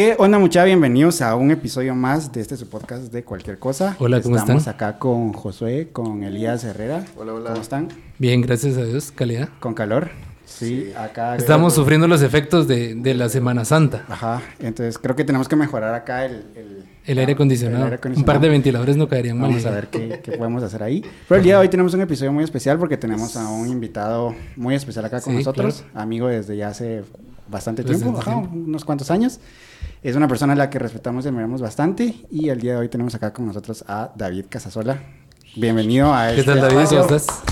[0.00, 0.64] ¿Qué onda, mucha?
[0.64, 3.96] Bienvenidos a un episodio más de este su podcast de cualquier cosa.
[3.98, 4.74] Hola, ¿cómo Estamos están?
[4.74, 7.04] acá con Josué, con Elías Herrera.
[7.18, 7.50] Hola, hola.
[7.50, 7.88] ¿Cómo están?
[8.18, 9.50] Bien, gracias a Dios, calidad.
[9.60, 10.08] ¿Con calor?
[10.46, 11.36] Sí, acá.
[11.36, 14.06] Estamos sufriendo los efectos de, de la Semana Santa.
[14.08, 16.46] Ajá, entonces creo que tenemos que mejorar acá el...
[16.56, 17.86] El, El aire acondicionado.
[17.88, 19.50] el aire Un par de ventiladores no caerían mal.
[19.50, 21.04] Vamos a ver qué, qué podemos hacer ahí.
[21.28, 24.34] Pero el día de hoy tenemos un episodio muy especial porque tenemos a un invitado
[24.56, 27.02] muy especial acá con Sí, nosotros, amigo desde ya hace
[27.50, 28.56] bastante Bastante tiempo, ajá, tiempo.
[28.56, 29.40] unos cuantos años.
[30.02, 32.88] Es una persona a la que respetamos y admiramos bastante y el día de hoy
[32.88, 35.02] tenemos acá con nosotros a David Casasola.
[35.56, 36.78] Bienvenido a ¿Qué este tal, David?
[36.78, 37.02] espacio.
[37.02, 37.42] ¿Cómo estás?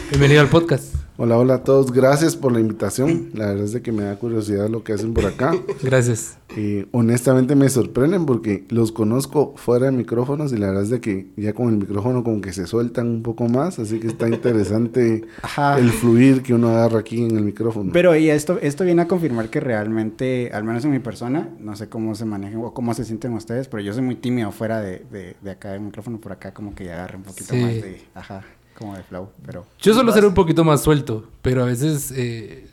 [0.10, 1.03] Bienvenido al podcast.
[1.16, 1.92] Hola, hola a todos.
[1.92, 3.30] Gracias por la invitación.
[3.34, 5.54] La verdad es de que me da curiosidad lo que hacen por acá.
[5.80, 6.38] Gracias.
[6.56, 11.00] Y honestamente me sorprenden porque los conozco fuera de micrófonos y la verdad es de
[11.00, 14.28] que ya con el micrófono como que se sueltan un poco más, así que está
[14.28, 15.78] interesante Ajá.
[15.78, 17.92] el fluir que uno agarra aquí en el micrófono.
[17.92, 21.76] Pero y esto, esto viene a confirmar que realmente, al menos en mi persona, no
[21.76, 24.80] sé cómo se manejan o cómo se sienten ustedes, pero yo soy muy tímido fuera
[24.80, 27.60] de, de, de acá del micrófono, por acá como que ya agarré un poquito Sí.
[27.60, 28.44] más de, ajá,
[28.76, 29.66] como de flow, pero...
[29.80, 32.66] Yo suelo ser un poquito más suelto, pero a veces eh,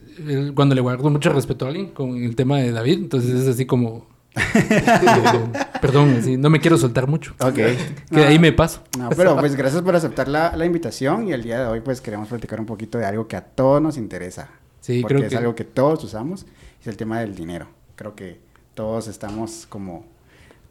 [0.56, 3.66] cuando le guardo mucho respeto a alguien con el tema de David, entonces es así
[3.66, 4.10] como...
[5.82, 7.34] perdón, así, no me quiero soltar mucho.
[7.40, 7.54] Ok.
[7.54, 7.76] Que
[8.12, 8.82] de ahí me paso.
[8.98, 12.00] No, pero pues gracias por aceptar la, la invitación y el día de hoy pues
[12.02, 14.50] queremos platicar un poquito de algo que a todos nos interesa.
[14.80, 16.46] Sí, porque creo es que- algo que todos usamos,
[16.80, 17.68] es el tema del dinero.
[17.96, 18.40] Creo que
[18.74, 20.06] todos estamos como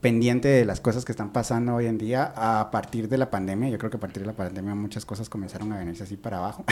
[0.00, 3.68] pendiente de las cosas que están pasando hoy en día a partir de la pandemia.
[3.68, 6.38] Yo creo que a partir de la pandemia muchas cosas comenzaron a venirse así para
[6.38, 6.64] abajo.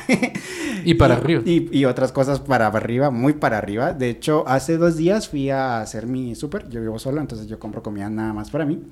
[0.84, 1.42] Y para arriba.
[1.44, 3.92] Y, y otras cosas para arriba, muy para arriba.
[3.92, 6.68] De hecho, hace dos días fui a hacer mi súper.
[6.70, 8.82] Yo vivo solo, entonces yo compro comida nada más para mí.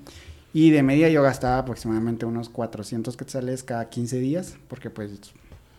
[0.52, 5.12] Y de media yo gastaba aproximadamente unos 400 quetzales cada 15 días, porque pues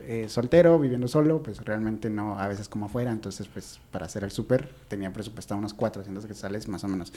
[0.02, 3.12] eh, soltero, viviendo solo, pues realmente no, a veces como afuera.
[3.12, 7.12] Entonces pues para hacer el súper tenía presupuestado unos 400 quetzales más o menos.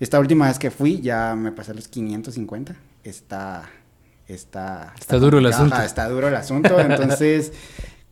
[0.00, 2.74] Esta última vez que fui ya me pasé los 550.
[3.04, 3.70] Está...
[4.26, 5.76] Está, Está duro el asunto.
[5.82, 6.78] Está duro el asunto.
[6.80, 7.52] Entonces,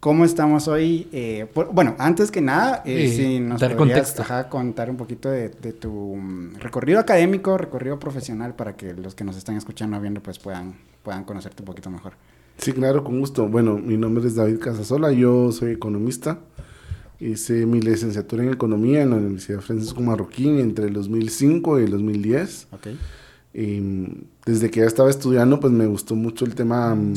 [0.00, 1.06] ¿cómo estamos hoy?
[1.12, 4.96] Eh, por- bueno, antes que nada, eh, Sí, si nos dar podrías, ajá, contar un
[4.96, 9.56] poquito de, de tu mm, recorrido académico, recorrido profesional, para que los que nos están
[9.56, 10.74] escuchando o viendo pues puedan,
[11.04, 12.14] puedan conocerte un poquito mejor.
[12.56, 13.46] Sí, claro, con gusto.
[13.46, 16.38] Bueno, mi nombre es David Casasola, yo soy economista.
[17.20, 21.90] Hice mi licenciatura en economía en la Universidad Francisco Marroquín entre el 2005 y el
[21.90, 22.68] 2010.
[22.72, 22.86] ¿Ok?
[23.54, 27.14] Y mm, desde que ya estaba estudiando, pues me gustó mucho el tema mm,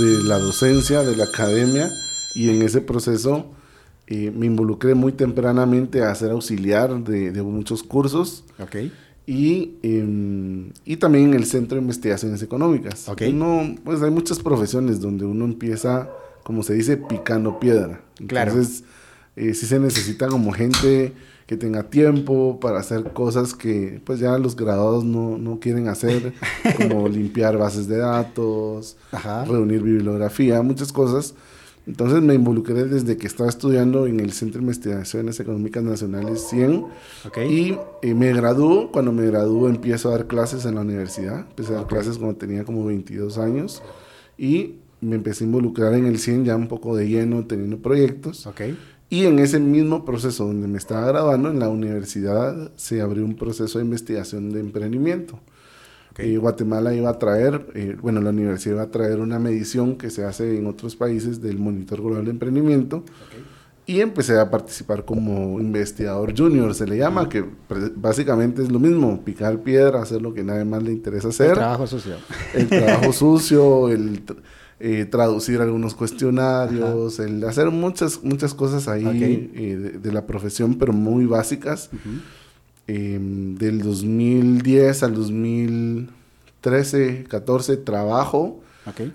[0.00, 1.88] de la docencia, de la academia,
[2.34, 3.46] y en ese proceso
[4.06, 8.76] eh, me involucré muy tempranamente a ser auxiliar de, de muchos cursos ¿Ok?
[9.26, 13.08] y, em, y también en el Centro de Investigaciones Económicas.
[13.08, 13.22] Ok.
[13.28, 16.10] Uno, pues hay muchas profesiones donde uno empieza,
[16.42, 18.02] como se dice, picando piedra.
[18.26, 18.52] Claro.
[19.36, 21.12] Eh, sí se necesita como gente
[21.46, 26.32] que tenga tiempo para hacer cosas que pues ya los graduados no, no quieren hacer,
[26.76, 29.44] como limpiar bases de datos, Ajá.
[29.44, 31.34] reunir bibliografía, muchas cosas.
[31.86, 36.86] Entonces me involucré desde que estaba estudiando en el Centro de Investigaciones Económicas Nacionales 100
[37.26, 37.38] ¿Ok?
[37.46, 41.72] y eh, me graduó, cuando me graduó empiezo a dar clases en la universidad, empecé
[41.72, 41.90] a dar Ok.
[41.90, 43.82] clases cuando tenía como 22 años
[44.38, 48.46] y me empecé a involucrar en el 100 ya un poco de lleno, teniendo proyectos.
[48.46, 48.62] ¿Ok?
[49.10, 53.36] Y en ese mismo proceso donde me estaba graduando, en la universidad se abrió un
[53.36, 55.34] proceso de investigación de emprendimiento.
[56.10, 56.20] Ok.
[56.20, 60.10] Eh, Guatemala iba a traer, eh, bueno, la universidad iba a traer una medición que
[60.10, 63.04] se hace en otros países del Monitor Global de Emprendimiento.
[63.86, 68.78] Y empecé a participar como investigador junior, se le llama, que pre- básicamente es lo
[68.78, 72.14] mismo, picar piedra, hacer lo que nadie más le interesa El hacer, trabajo sucio.
[72.54, 74.22] el trabajo sucio, el
[74.80, 80.78] eh, traducir algunos cuestionarios, el hacer muchas, muchas cosas ahí eh, de, de la profesión,
[80.78, 81.90] pero muy básicas.
[81.92, 82.18] Ujú.
[82.86, 88.60] Eh, del 2010 al 2013, 14 trabajo.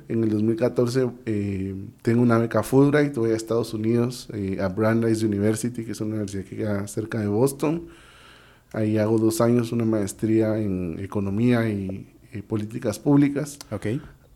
[0.07, 4.27] En el 2014 eh, tengo una beca Fulbright, voy a Estados Unidos,
[4.59, 7.83] a Brandeis University, que es una universidad que queda cerca de Boston.
[8.73, 13.59] Ahí hago dos años una maestría en economía y, y políticas públicas.
[13.69, 13.85] ¿Ok?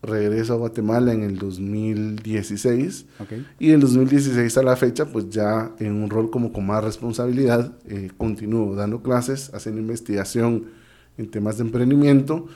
[0.04, 3.32] Regreso a Guatemala en el 2016 ¿Ok?
[3.58, 6.84] y en el 2016 a la fecha, pues ya en un rol como con más
[6.84, 10.66] responsabilidad, eh, continúo dando clases, haciendo investigación
[11.18, 12.48] en temas de emprendimiento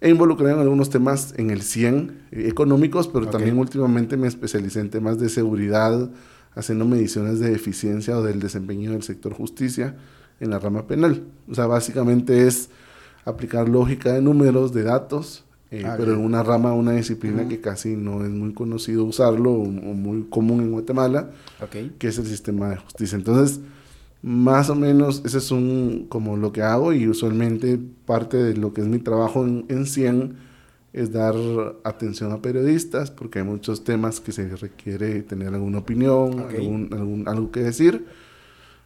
[0.00, 4.80] e involucrado en algunos temas en el 100 eh, económicos, pero también últimamente me especialicé
[4.80, 6.10] en temas de seguridad,
[6.54, 9.96] haciendo mediciones de eficiencia o del desempeño del sector justicia
[10.40, 11.24] en la rama penal.
[11.48, 12.70] O sea, básicamente es
[13.24, 17.60] aplicar lógica de números, de datos, eh, Ah, pero en una rama, una disciplina que
[17.60, 21.30] casi no es muy conocido usarlo o, o muy común en Guatemala,
[21.98, 23.16] que es el sistema de justicia.
[23.16, 23.60] Entonces,
[24.20, 28.72] Más o menos ese es un, como lo que hago y usualmente parte de lo
[28.72, 30.34] que es mi trabajo en, en 100
[30.92, 31.34] es dar
[31.84, 37.28] atención a periodistas porque hay muchos temas que se requiere tener alguna opinión, algún, algún-
[37.28, 38.06] algo que decir.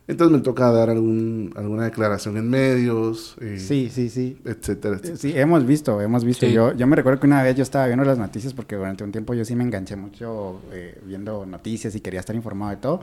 [0.08, 4.37] Entonces me toca dar algún, alguna declaración en medios, eh, Sí, sí, sí.
[4.44, 5.16] etcétera, etcétera.
[5.16, 6.44] Sí, hemos visto, hemos visto.
[6.44, 6.52] Sí.
[6.52, 9.12] Yo, yo me recuerdo que una vez yo estaba viendo las noticias porque durante un
[9.12, 13.00] tiempo yo sí me enganché mucho eh, viendo noticias y quería estar informado de todo.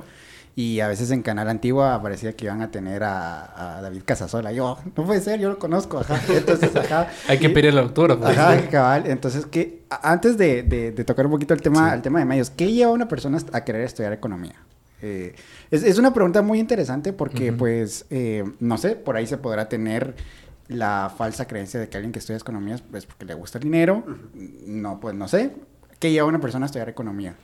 [0.56, 4.52] Y a veces en Canal Antigua aparecía que iban a tener a, a David Casasola.
[4.52, 6.00] Yo, no puede ser, yo lo conozco.
[6.00, 6.20] Ajá.
[6.36, 7.08] Entonces, ajá.
[7.30, 8.26] Hay que Y- pedir el autógrafo.
[8.26, 9.04] Ajá, cabal.
[9.08, 11.96] Entonces, que antes de, de- de tocar un poquito el tema, Sí.
[11.96, 14.56] el tema de medios, ¿qué lleva a una persona a querer estudiar economía?
[15.02, 15.34] Eh,
[15.72, 19.70] es, es una pregunta muy interesante porque, pues, eh, no sé, por ahí se podrá
[19.70, 20.16] tener
[20.68, 23.64] la falsa creencia de que alguien que estudia economía es pues, porque le gusta el
[23.64, 24.04] dinero.
[24.68, 25.54] No, pues, no sé.
[26.00, 27.36] ¿Qué lleva a una persona a estudiar economía?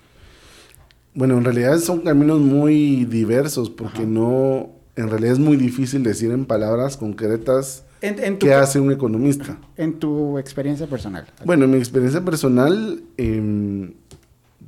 [1.13, 4.05] Bueno, en realidad son caminos muy diversos porque Ajá.
[4.07, 8.79] no, en realidad es muy difícil decir en palabras concretas En, en tu, qué hace
[8.81, 9.57] un economista.
[9.77, 11.25] en tu experiencia personal.
[11.45, 13.93] Bueno, en mi experiencia personal, em,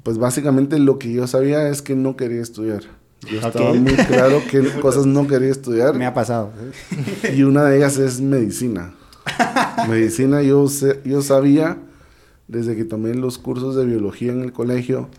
[0.07, 2.83] pues básicamente lo que yo sabía es que no quería estudiar.
[3.29, 6.51] Yo estaba muy claro qué cosas no quería estudiar Me ha pasado.
[7.35, 8.93] y una de ellas es medicina.
[9.89, 11.77] medicina yo, sé- yo sabía
[12.47, 15.09] desde que tomé los cursos de biología en el colegio,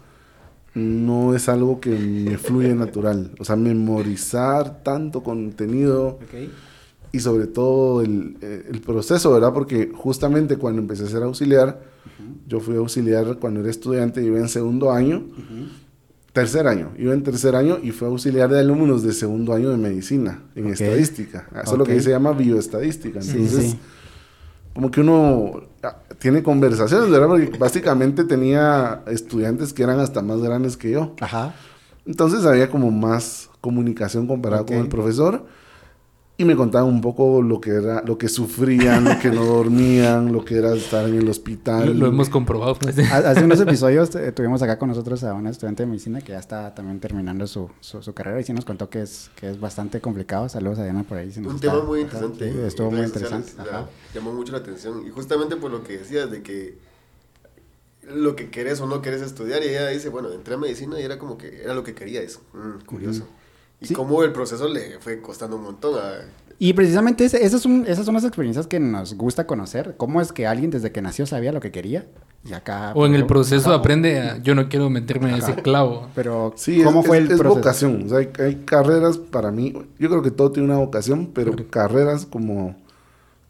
[0.74, 3.32] no es algo que me fluye natural.
[3.38, 6.48] O sea, memorizar tanto contenido Ok.
[7.12, 9.52] y sobre todo el, eh, el proceso, ¿verdad?
[9.52, 11.78] Porque justamente cuando empecé a ser auxiliar,
[12.48, 15.22] yo fui auxiliar cuando era estudiante, iba en segundo año,
[16.32, 19.76] tercer año, iba en tercer año y fui auxiliar de alumnos de segundo año de
[19.76, 21.46] medicina, en estadística.
[21.62, 22.00] Eso es lo que Ok.
[22.00, 23.20] se llama bioestadística.
[23.20, 23.78] Entonces, sí.
[24.74, 27.28] como que uno ah, tiene conversaciones, ¿verdad?
[27.28, 31.14] Porque básicamente tenía estudiantes que eran hasta más grandes que yo.
[31.20, 31.54] Ajá.
[32.06, 34.68] Entonces había como más comunicación comparado Ok.
[34.68, 35.44] con el profesor
[36.40, 40.32] y me contaban un poco lo que era, lo que sufrían, lo que no dormían,
[40.32, 41.88] lo que era estar en el hospital.
[41.88, 42.76] Lo, lo hemos comprobado.
[42.76, 42.96] pues.
[43.10, 46.30] Ha- Hace unos episodios eh, tuvimos acá con nosotros a una estudiante de medicina que
[46.32, 49.50] ya está también terminando su, su, su carrera y sí nos contó que es, que
[49.50, 50.48] es bastante complicado.
[50.48, 51.32] Saludos a Diana por ahí.
[51.32, 52.66] si nos Un está- tema muy interesante.
[52.68, 53.48] estuvo muy interesante.
[53.50, 53.88] sociales, ajá.
[54.14, 55.04] ya, llamó mucho la atención.
[55.04, 56.78] Y justamente por lo que decías de que
[58.14, 59.62] lo que querés o no querés estudiar.
[59.64, 62.22] Y ella dice, bueno, entré a medicina y era como que era lo que quería.
[62.22, 63.26] Es mm, curioso.
[63.80, 63.94] Y Sí.
[63.94, 66.24] cómo el proceso le fue costando un montón a...
[66.60, 69.94] Y precisamente ese- esas, son, esas son las experiencias que nos gusta conocer.
[69.96, 72.06] ¿Cómo es que alguien desde que nació sabía lo que quería?
[72.44, 72.92] Y acá...
[72.96, 76.08] O en el proceso aprende a, yo no quiero meterme en ese clavo.
[76.16, 77.58] Pero, Sí, ¿cómo es, fue es- el es proceso?
[77.60, 78.02] vocación.
[78.06, 79.72] O sea, hay, hay carreras para mí.
[80.00, 82.74] Yo creo que todo tiene una vocación, pero carreras como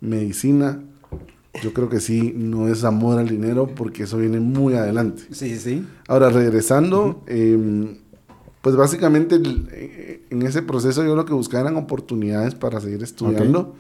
[0.01, 0.81] medicina,
[1.63, 5.23] yo creo que sí, no es amor al dinero porque eso viene muy adelante.
[5.31, 5.87] Sí, sí.
[6.07, 7.23] Ahora, regresando,
[8.63, 13.03] pues básicamente el- eh, en ese proceso yo lo que buscaba eran oportunidades para seguir
[13.03, 13.75] estudiando.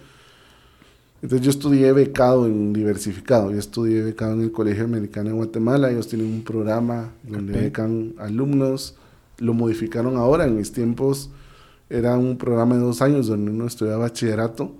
[1.20, 3.50] Entonces yo estudié becado en diversificado.
[3.50, 5.90] Yo estudié becado en el Colegio Americano de Guatemala.
[5.90, 8.94] Ellos tienen un programa donde becan alumnos.
[9.38, 10.44] Lo modificaron ahora.
[10.46, 11.30] En mis tiempos
[11.90, 14.72] era un programa de dos años donde uno estudiaba bachillerato.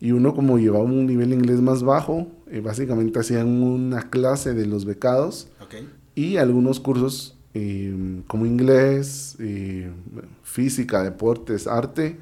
[0.00, 4.54] Y uno como llevaba un nivel de inglés más bajo, eh, básicamente hacían una clase
[4.54, 5.74] de los becados Ok.
[6.14, 9.90] y algunos cursos eh, como inglés, eh,
[10.42, 12.18] física, deportes, arte.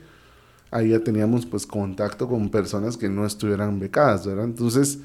[0.70, 4.44] Ahí ya teníamos pues contacto con personas que no estuvieran becadas, ¿verdad?
[4.46, 4.98] Entonces,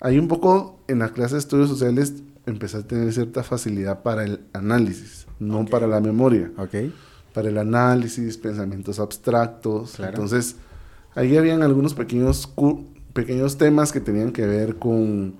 [0.00, 2.14] ahí un poco en la clase de estudios sociales
[2.46, 5.70] empecé a tener cierta facilidad para el análisis, no Ok.
[5.70, 6.50] para la memoria,
[7.34, 9.96] para el análisis, pensamientos abstractos.
[9.96, 10.12] Claro.
[10.12, 10.56] Entonces,
[11.14, 12.48] ahí habían algunos pequeños,
[13.12, 15.34] pequeños temas que tenían que ver con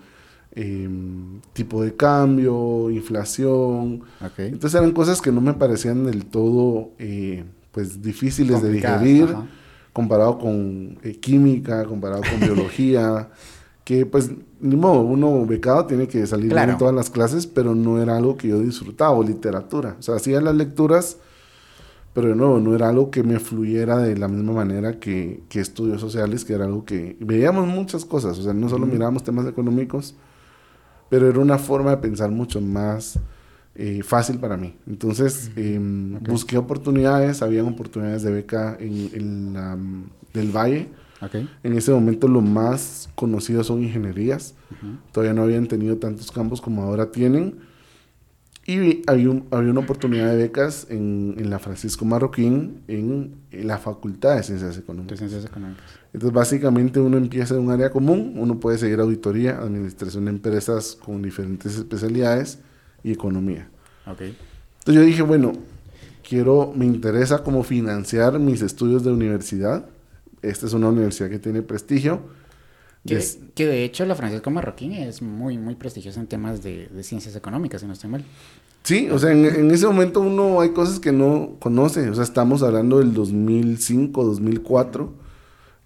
[0.57, 4.03] em, tipo de cambio, inflación.
[4.39, 9.47] Entonces eran cosas que no me parecían del todo pues pues difíciles de digerir ajá.
[9.93, 13.29] comparado con eh, química, comparado con biología,
[13.85, 16.73] que pues ni modo, uno becado tiene que salir bien Claro.
[16.73, 19.97] en todas las clases, pero no era algo que yo disfrutaba, o literatura.
[19.99, 21.19] O sea, hacía las lecturas,
[22.15, 25.61] pero de nuevo, no era algo que me fluyera de la misma manera que, que
[25.61, 29.47] estudios sociales, que era algo que veíamos muchas cosas, o sea, no solo mirábamos temas
[29.47, 30.15] económicos,
[31.09, 33.19] pero era una forma de pensar mucho más
[33.75, 34.75] eh, fácil para mí.
[34.87, 39.79] Entonces, em, busqué oportunidades, habían oportunidades de beca en, en la,
[40.33, 40.89] del Valle.
[41.63, 44.55] En ese momento lo más conocido son ingenierías.
[45.13, 47.57] Todavía no habían tenido tantos campos como ahora tienen.
[48.68, 53.66] Y había, un- había una oportunidad de becas en, en la Francisco Marroquín, en, en
[53.68, 55.18] la Facultad de Ciencias De Económicas.
[55.18, 55.85] ciencias económicas.
[56.12, 60.96] Entonces, básicamente uno empieza en un área común, uno puede seguir auditoría, administración de empresas
[61.00, 62.58] con diferentes especialidades
[63.04, 63.68] y economía.
[64.06, 64.23] Ok.
[64.23, 65.52] Entonces yo dije, bueno,
[66.28, 69.87] quiero, me interesa como financiar mis estudios de universidad.
[70.42, 72.20] Esta es una universidad que tiene prestigio.
[73.07, 77.35] Que, de hecho la Francisco Marroquín es muy, muy prestigiosa en temas de, de ciencias
[77.37, 78.25] económicas, si no estoy mal.
[78.83, 82.09] Sí, o sea, en, en ese momento uno hay cosas que no conoce.
[82.09, 85.27] O sea, estamos hablando del 2005, 2004.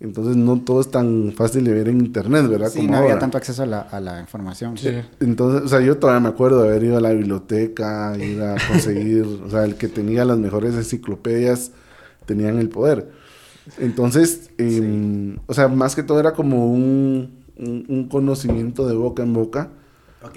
[0.01, 2.71] Entonces no todo es tan fácil de ver en internet, ¿verdad?
[2.71, 3.21] Sí, Como no había ahora.
[3.21, 4.79] tanto acceso a la, a la información.
[4.79, 4.89] Sí.
[5.21, 8.57] Entonces, o sea, yo todavía me acuerdo de haber ido a la biblioteca, ir a
[8.69, 11.73] conseguir, o sea, el que tenía las mejores enciclopedias
[12.25, 13.11] tenían el poder.
[13.79, 19.23] Entonces, em, o sea, más que todo era como un, un- un conocimiento de boca
[19.23, 19.71] en boca.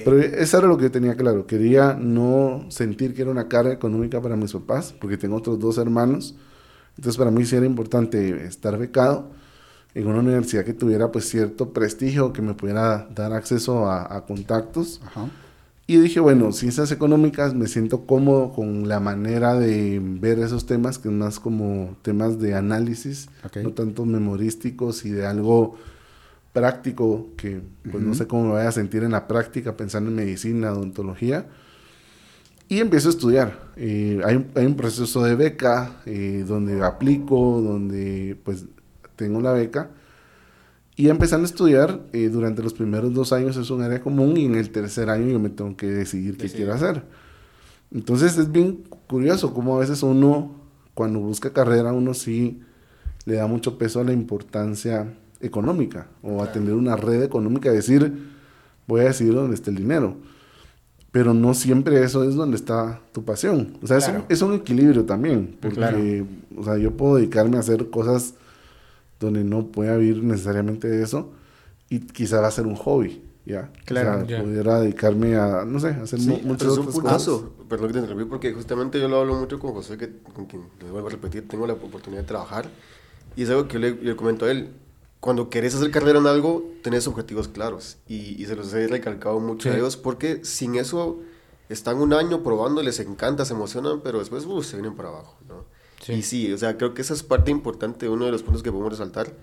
[0.06, 1.46] Pero eso era lo que yo tenía claro.
[1.48, 5.78] Quería no sentir que era una carga económica para mis papás, porque tengo otros dos
[5.78, 6.36] hermanos.
[6.98, 9.32] Entonces, para mí sí era importante estar becado
[9.96, 14.26] en una universidad que tuviera pues cierto prestigio, que me pudiera dar acceso a, a
[14.26, 15.02] contactos.
[15.06, 15.28] Ajá.
[15.86, 20.98] Y dije, bueno, ciencias económicas, me siento cómodo con la manera de ver esos temas,
[20.98, 23.28] que es más como temas de análisis,
[23.64, 25.76] no tanto memorísticos y de algo
[26.54, 27.62] práctico, que
[27.92, 31.48] pues no sé cómo me vaya a sentir en la práctica, pensando en medicina, odontología.
[32.70, 33.60] Y empiezo a estudiar.
[33.76, 38.66] Eh, hay, un- hay un proceso de beca eh, donde aplico, donde pues
[39.18, 39.90] tengo la beca.
[40.96, 44.46] Y empezando a estudiar, eh, durante los primeros dos años es un área común y
[44.46, 46.66] en el tercer año yo me tengo que decidir qué Decidir.
[46.68, 47.04] quiero hacer.
[47.92, 50.52] Entonces es bien curioso cómo a veces uno,
[50.94, 52.62] cuando busca carrera, uno sí
[53.26, 58.14] le da mucho peso a la importancia económica o a tener una red económica, decir,
[58.88, 60.18] voy a decidir dónde está el dinero.
[61.12, 63.78] Pero no siempre eso es donde está tu pasión.
[63.84, 64.26] O sea, es, un, Claro.
[64.30, 65.56] es un equilibrio también.
[65.62, 66.00] Porque, Claro.
[66.58, 68.34] o sea, yo puedo dedicarme a hacer cosas
[69.20, 71.32] donde no pueda vivir necesariamente de eso
[71.90, 73.72] y quizá va a ser un hobby, ¿ya?
[73.86, 76.78] Claro, O sea, pudiera dedicarme a, no sé, a hacer Sí, mu- pero muchas es
[76.78, 77.54] un puntazo.
[77.70, 80.64] Perdón que te interrumpí porque justamente yo lo hablo mucho con José, que, con quien,
[80.84, 82.68] le vuelvo a repetir, tengo la oportunidad de trabajar.
[83.36, 84.70] Y es algo que yo le, le comento a él.
[85.20, 87.98] Cuando querés hacer carrera en algo, tenés objetivos claros.
[88.08, 89.78] Y, y se los he recalcado mucho a Sí.
[89.78, 91.20] ellos porque sin eso
[91.70, 95.38] están un año probando, les encanta, se emocionan, pero después uh, se vienen para abajo.
[96.04, 96.14] Sí.
[96.14, 98.72] Y sí, o sea, creo que esa es parte importante, uno de los puntos que
[98.72, 99.34] podemos resaltar.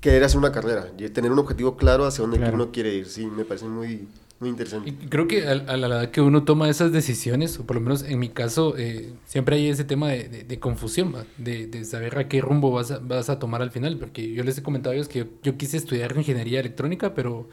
[0.00, 2.54] Querer hacer una carrera, y tener un objetivo claro hacia dónde Claro.
[2.54, 3.06] uno quiere ir.
[3.06, 4.08] Sí, me parece muy,
[4.40, 4.88] muy interesante.
[4.90, 7.82] Y creo que a, a la edad que uno toma esas decisiones, o por lo
[7.82, 11.84] menos en mi caso, eh, siempre hay ese tema de, de- de confusión, de, de
[11.84, 13.98] saber a qué rumbo vas a, vas a tomar al final.
[13.98, 17.48] Porque yo les he comentado a ellos que yo, yo quise estudiar ingeniería electrónica, pero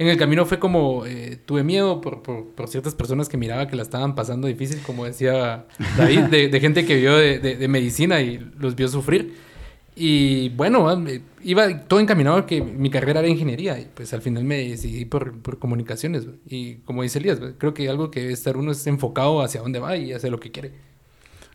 [0.00, 3.68] en el camino fue como, eh, tuve miedo por, por, por ciertas personas que miraba
[3.68, 5.66] que la estaban pasando difícil, como decía
[5.98, 9.34] David, de, de gente que vio de, de- de medicina y los vio sufrir.
[9.94, 10.98] Y bueno, ah,
[11.44, 15.04] iba todo encaminado a que mi carrera era ingeniería y pues al final me decidí
[15.04, 16.26] por, por comunicaciones.
[16.46, 19.80] Y como dice Elías, creo que algo que debe estar uno es enfocado hacia dónde
[19.80, 20.72] va y hace lo que quiere.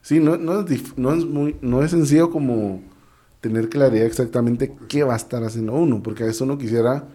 [0.03, 2.83] Sí, no, no, es, no, es muy, no es sencillo como
[3.41, 7.07] tener claridad exactamente qué va a estar haciendo uno, porque a veces uno quisiera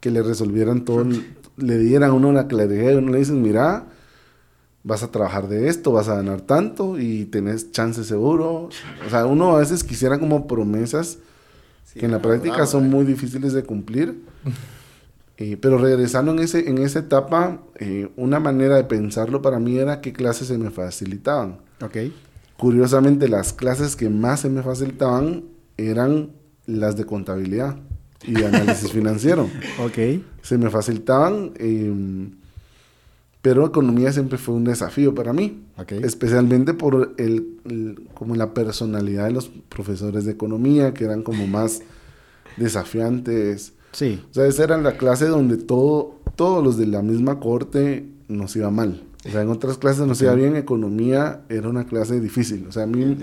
[0.00, 3.86] que le resolvieran todo, el- le dieran uno la claridad y uno le dicen, mira,
[4.82, 8.70] vas a trabajar de esto, vas a ganar tanto y tenés chance seguro.
[9.06, 11.18] O sea, uno a veces quisiera como promesas
[11.84, 12.88] Sí, que en la práctica son ah.
[12.88, 14.20] muy difíciles de cumplir.
[15.42, 19.78] Eh, pero regresando en, ese, en esa etapa, eh, una manera de pensarlo para mí
[19.78, 21.60] era qué clases se me facilitaban.
[21.80, 21.96] Ok.
[22.58, 25.44] Curiosamente, las clases que más se me facilitaban
[25.78, 26.32] eran
[26.66, 27.76] las de contabilidad
[28.26, 29.48] y análisis financiero.
[29.84, 30.22] Ok.
[30.42, 32.28] Se me facilitaban, eh,
[33.42, 35.62] pero economía siempre fue un desafío para mí.
[35.78, 35.92] Ok.
[35.92, 41.46] Especialmente por el, el- como la personalidad de los profesores de economía, que eran como
[41.46, 41.80] más
[42.56, 43.72] desafiantes.
[43.92, 44.22] Sí.
[44.30, 48.54] O sea, esa era la clase donde todo, todos los de la misma corte nos
[48.56, 49.02] iba mal.
[49.26, 52.66] O sea, en otras clases nos iba bien, economía era una clase difícil.
[52.68, 53.16] O sea, a mí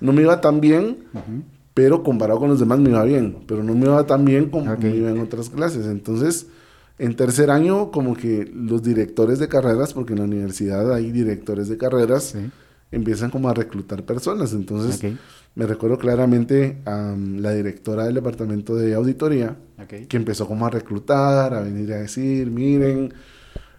[0.00, 1.42] no me iba tan bien, Ujú.
[1.74, 3.38] Pero comparado con los demás me iba bien.
[3.46, 4.78] Pero no me iba tan bien como Ok.
[4.80, 5.86] me iba en otras clases.
[5.86, 6.46] Entonces,
[6.98, 11.68] en tercer año, como que los directores de carreras, porque en la universidad hay directores
[11.68, 12.50] de carreras, Sí.
[12.92, 14.52] empiezan como a reclutar personas.
[14.52, 15.02] Entonces,
[15.56, 19.56] me recuerdo claramente a la directora del departamento de auditoría,
[20.08, 23.12] que empezó como a reclutar, a venir a decir, miren,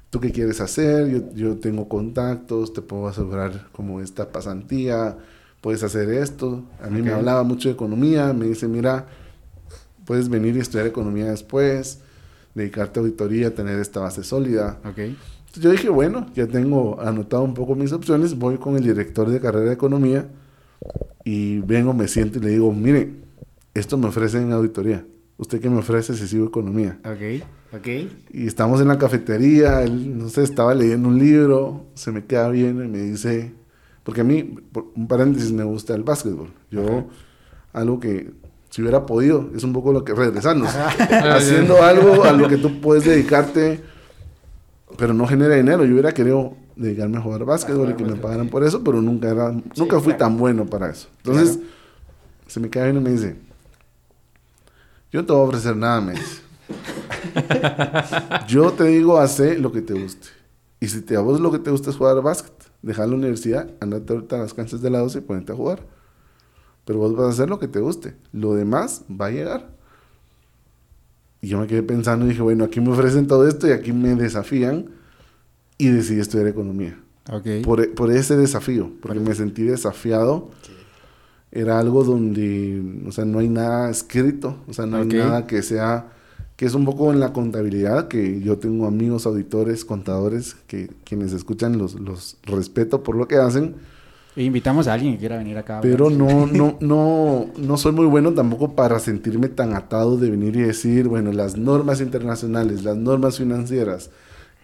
[0.09, 1.09] ¿tú qué quieres hacer?
[1.09, 5.17] Yo, yo tengo contactos, te puedo asegurar como esta pasantía,
[5.65, 6.63] puedes hacer esto.
[6.79, 9.07] A mí me hablaba mucho de economía, me dice, mira,
[10.05, 12.01] puedes venir y estudiar economía después,
[12.53, 14.77] dedicarte a auditoría, tener esta base sólida.
[14.86, 15.00] Ok.
[15.00, 19.27] Entonces yo dije, bueno, ya tengo anotado un poco mis opciones, voy con el director
[19.27, 20.27] de carrera de economía
[21.24, 23.15] y vengo, me siento y le digo, mire,
[23.74, 25.03] esto me ofrece en auditoría.
[25.39, 27.00] ¿Usted qué me ofrece si sigo economía?
[27.03, 27.43] Ok.
[27.75, 27.88] Ok.
[28.34, 32.50] Y estamos en la cafetería, él, no sé, estaba leyendo un libro, se me queda
[32.50, 33.64] bien y me dice,
[34.05, 36.53] Porque a mí, por un paréntesis, me gusta el básquetbol.
[36.69, 37.05] Yo,
[37.74, 38.31] algo que
[38.69, 40.67] si hubiera podido, es un poco lo que regresando.
[41.33, 43.81] haciendo algo a lo que tú puedes dedicarte,
[44.95, 45.83] pero no genera dinero.
[45.85, 49.29] Yo hubiera querido dedicarme a jugar básquetbol y que me pagaran por eso, pero nunca
[49.29, 51.07] era, nunca fui tan bueno para eso.
[51.24, 51.59] Entonces,
[52.45, 53.38] se me cae y me dice,
[55.12, 56.41] yo no te voy a ofrecer nada, me dice.
[58.47, 60.27] yo te digo, hace lo que te guste.
[60.79, 62.53] Y si te, a vos lo que te gusta es jugar básquet,
[62.85, 65.79] dejar la universidad, andate ahorita a las canchas de la 12 y ponerte a jugar.
[66.85, 68.15] Pero vos vas a hacer lo que te guste.
[68.31, 69.69] Lo demás va a llegar.
[71.41, 73.91] Y yo me quedé pensando y dije, bueno, aquí me ofrecen todo esto y aquí
[73.91, 74.91] me desafían.
[75.79, 76.97] Y decidí estudiar economía.
[77.31, 77.47] Ok.
[77.63, 80.51] Por, por ese desafío, porque me sentí desafiado.
[81.51, 85.63] Era algo donde, o sea, no hay nada escrito, o sea, no hay nada que
[85.63, 86.11] sea,
[86.55, 91.33] que es un poco en la contabilidad, que yo tengo amigos auditores, contadores, que quienes
[91.33, 93.75] escuchan los, los respeto por lo que hacen,
[94.38, 95.79] E invitamos a alguien que quiera venir acá.
[95.81, 100.55] pero no, no, no, no soy muy bueno tampoco para sentirme tan atado de venir
[100.55, 104.09] y decir, bueno, las normas internacionales, las normas financieras,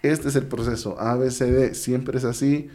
[0.02, 2.68] este es el proceso, A, B, C, D, siempre es así,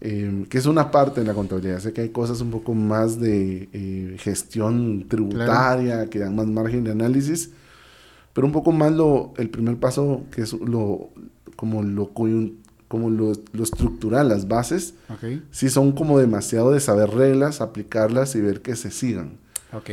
[0.00, 1.78] eh, que es una parte de la contabilidad.
[1.78, 6.84] Sé que hay cosas un poco más de eh, gestión tributaria, que dan más margen
[6.84, 7.50] de análisis,
[8.36, 11.08] pero un poco más lo, el primer paso, que es lo,
[11.56, 15.40] como lo, como lo, lo estructural, las bases, Ok.
[15.50, 19.38] sí son como demasiado de saber reglas, aplicarlas y ver que se sigan.
[19.72, 19.92] Ok.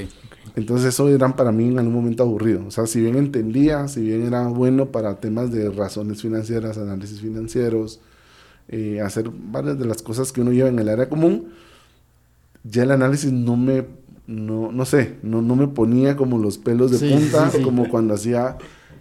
[0.57, 2.65] Entonces eso eran para mí en algún momento aburrido.
[2.67, 7.21] O sea, si bien entendía, si bien era bueno para temas de razones financieras, análisis
[7.21, 8.01] financieros,
[8.67, 11.53] eh, hacer varias de las cosas que uno lleva en el área común,
[12.65, 13.85] ya el análisis no me,
[14.27, 17.63] no, no sé, no, no me ponía como los pelos de Sí, punta, sí, sí.
[17.63, 18.57] como cuando hacía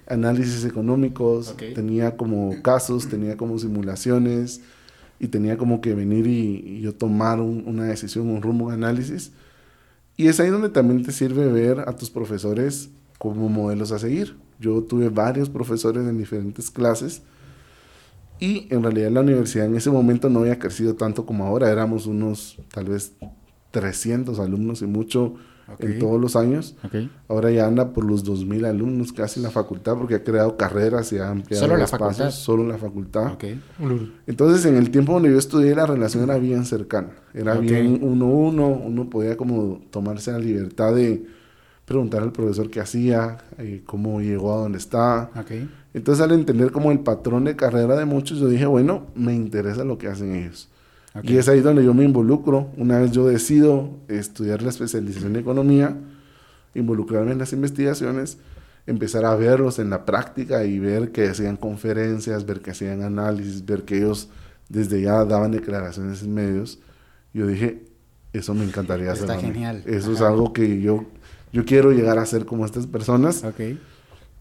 [0.07, 4.63] análisis económicos, tenía como casos, tenía como simulaciones
[5.21, 8.73] y tenía como que venir y, y yo tomar un- una decisión, un rumbo, un
[8.73, 9.33] análisis.
[10.17, 14.37] Y es ahí donde también te sirve ver a tus profesores como modelos a seguir.
[14.61, 17.23] Yo tuve varios profesores en diferentes clases
[18.39, 21.71] y en realidad la universidad en ese momento no había crecido tanto como ahora.
[21.71, 23.13] Éramos unos tal vez
[23.73, 25.35] 300 alumnos y mucho
[25.79, 26.77] en todos los años.
[27.29, 31.13] Ahora ya anda por los 2.000 alumnos casi en la facultad porque ha creado carreras
[31.13, 32.01] y ha ampliado ¿Solo espacios.
[32.17, 32.31] facultad?
[32.31, 33.33] Solo la facultad.
[34.27, 37.11] Entonces, en el tiempo donde yo estudié, la relación era bien cercana.
[37.35, 38.69] Era bien uno a uno.
[38.69, 41.25] Uno podía como tomarse la libertad de
[41.85, 45.31] preguntar al profesor qué hacía, eh, cómo llegó a donde está.
[45.95, 49.85] Entonces, al entender como el patrón de carrera de muchos, yo dije, bueno, me interesa
[49.85, 50.69] lo que hacen ellos.
[51.15, 51.25] Ok.
[51.25, 52.71] Y es ahí donde yo me involucro.
[52.77, 55.97] Una vez yo decido estudiar la especialización en economía,
[56.75, 58.39] involucrarme en las investigaciones,
[58.87, 63.65] empezar a verlos en la práctica y ver que hacían conferencias, ver que hacían análisis,
[63.65, 64.29] ver que ellos
[64.69, 66.79] desde ya daban declaraciones en medios.
[67.35, 67.85] Yo dije,
[68.33, 69.43] eso me encantaría Está a mí.
[69.43, 69.83] genial.
[69.87, 70.31] Eso es Ajá.
[70.31, 71.05] algo que yo,
[71.53, 73.45] yo quiero llegar a ser como estas personas.
[73.45, 73.61] Ok.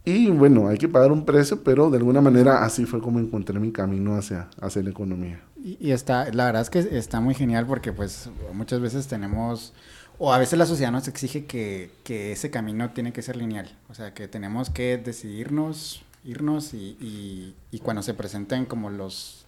[0.06, 3.60] Y bueno, hay que pagar un precio, pero de alguna manera así fue como encontré
[3.60, 5.42] mi camino hacia, hacia la economía.
[5.64, 9.74] Y, está, la verdad es que está muy genial porque pues muchas veces tenemos,
[10.18, 13.70] o a veces la sociedad nos exige que, que ese camino tiene que ser lineal,
[13.88, 19.46] o sea, que tenemos que decidirnos, irnos y, y, y cuando se presenten como los,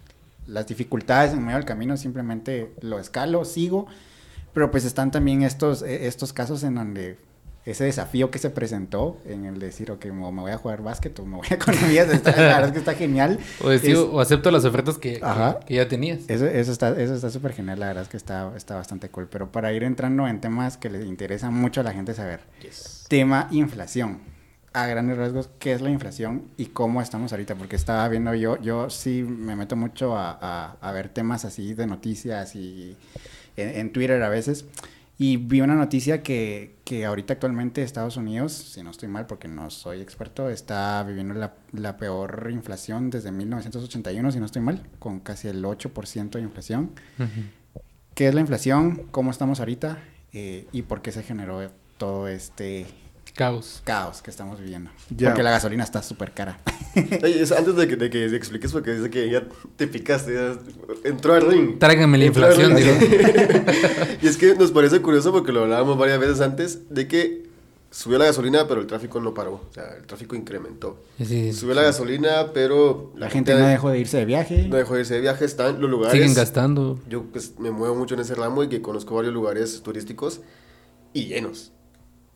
[0.48, 3.88] las dificultades en medio del camino simplemente lo escalo, sigo,
[4.54, 7.18] pero pues están también estos, eh, estos casos en donde
[7.66, 11.18] ese desafío que se presentó en el decir, ok, me me voy a jugar básquet
[11.20, 13.40] o me voy a economía, está- la verdad es que está genial.
[13.64, 15.22] O, decir, Es- o acepto las ofertas que,
[15.66, 16.20] que ya tenías.
[16.28, 19.28] eso, eso está eso está súper genial, la verdad es que está, está bastante cool.
[19.30, 22.42] Pero para ir entrando en temas que les interesa mucho a la gente saber.
[23.08, 24.20] Tema inflación.
[24.76, 27.54] A grandes rasgos, ¿qué es la inflación y cómo estamos ahorita?
[27.56, 31.76] Porque estaba viendo yo, yo sí me meto mucho a, a- a ver temas así
[31.76, 32.98] de noticias y
[33.56, 34.66] en, en Twitter a veces.
[35.24, 39.48] Y vi una noticia que, que ahorita actualmente Estados Unidos, si no estoy mal porque
[39.48, 44.86] no soy experto, está viviendo la, la peor inflación desde 1981, si no estoy mal,
[45.00, 46.92] con casi el 8% de inflación.
[48.14, 49.08] ¿Qué es la inflación?
[49.12, 49.98] ¿Cómo estamos ahorita?
[50.34, 52.86] Eh, ¿Y por qué se generó todo este
[53.36, 53.82] Caos.
[53.84, 54.92] caos que estamos viviendo?
[55.10, 55.30] Ya.
[55.30, 56.60] Porque la gasolina está súper cara.
[57.24, 59.44] Oye, es antes de que, de que expliques, porque dice que ya
[59.76, 60.56] te picaste, ya
[61.04, 61.80] entró al ring.
[61.80, 62.92] Tráigame la Entró inflación, digo.
[64.22, 67.44] y es que nos parece curioso porque lo hablábamos varias veces antes de que
[67.90, 69.54] subió la gasolina, pero el tráfico no paró.
[69.70, 71.04] O sea, el tráfico incrementó.
[71.24, 74.68] Sí, Subió la gasolina, pero La gente no dejó de irse de viaje.
[74.68, 75.46] no dejó de irse de viaje.
[75.46, 76.14] Están los lugares.
[76.14, 77.00] siguen gastando.
[77.10, 80.42] Yo pues, me muevo mucho en ese ramo y que conozco varios lugares turísticos
[81.14, 81.72] y llenos.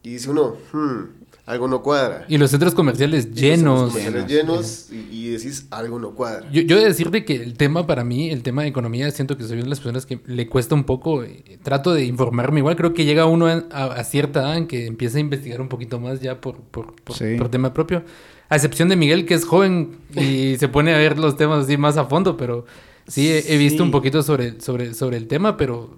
[0.07, 1.03] Y dice uno, hmm,
[1.45, 2.25] algo no cuadra.
[2.29, 3.93] Y los centros comerciales llenos.
[3.93, 6.49] Los comerciales llenos y, y decís, algo no cuadra.
[6.51, 9.37] Yo, yo he de decirte que el tema para mí, el tema de economía, siento
[9.37, 11.23] que soy una de las personas que le cuesta un poco.
[11.23, 12.75] eh, trato de informarme igual.
[12.75, 15.67] Creo que llega uno a, a- a cierta edad en que empieza a investigar un
[15.69, 17.35] poquito más ya por, por, por, Sí.
[17.37, 18.03] por tema propio.
[18.49, 21.75] A excepción de Miguel, que es joven y se pone a ver los temas así
[21.77, 22.65] más a fondo, pero
[23.07, 23.83] sí he, he visto Sí.
[23.83, 25.97] un poquito sobre, sobre, sobre el tema, pero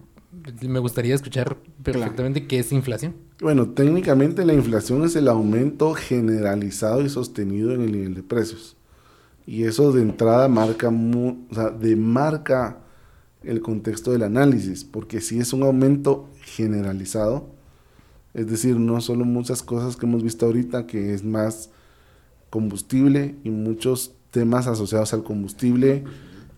[0.61, 3.15] me gustaría escuchar perfectamente qué es inflación.
[3.41, 8.75] Bueno, técnicamente la inflación es el aumento generalizado y sostenido en el nivel de precios.
[9.45, 12.79] Y eso de entrada marca, o sea, demarca
[13.43, 17.47] el contexto del análisis, porque si es un aumento generalizado,
[18.33, 21.69] es decir, no solo muchas cosas que hemos visto ahorita, que es más
[22.49, 26.03] combustible y muchos temas asociados al combustible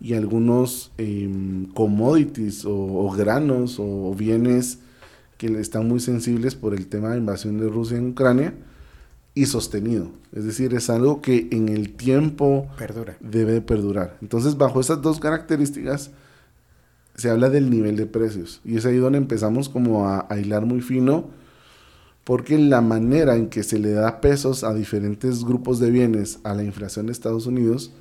[0.02, 4.80] y algunos em, commodities o, o granos o bienes
[5.38, 8.52] que están muy sensibles por el tema de invasión de Rusia en Ucrania
[9.34, 10.08] y sostenido.
[10.32, 13.16] Es decir, es algo que en el tiempo Perdura.
[13.20, 14.18] debe de perdurar.
[14.20, 16.10] Entonces, bajo esas dos características,
[17.14, 18.60] se habla del nivel de precios.
[18.64, 21.30] Y es ahí donde empezamos como a, a hilar muy fino,
[22.24, 26.54] porque la manera en que se le da pesos a diferentes grupos de bienes a
[26.54, 27.92] la inflación de Estados Unidos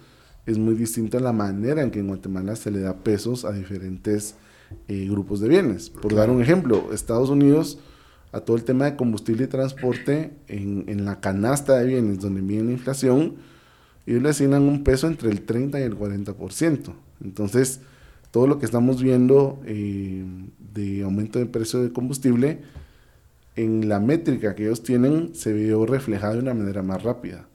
[0.46, 4.36] es muy distinta la manera en que en Guatemala se le da pesos a diferentes
[4.88, 5.90] eh, grupos de bienes.
[5.90, 7.80] Por dar un ejemplo, Estados Unidos
[8.32, 12.42] a todo el tema de combustible y transporte en, en la canasta de bienes donde
[12.42, 13.36] viene la inflación,
[14.06, 16.94] ellos le asignan un peso entre el 30 y el 40%.
[17.24, 17.82] Entonces,
[18.32, 20.24] todo lo que estamos viendo eh,
[20.74, 22.60] de aumento de precio de combustible,
[23.56, 27.48] en la métrica que ellos tienen, se vio reflejado de una manera más rápida.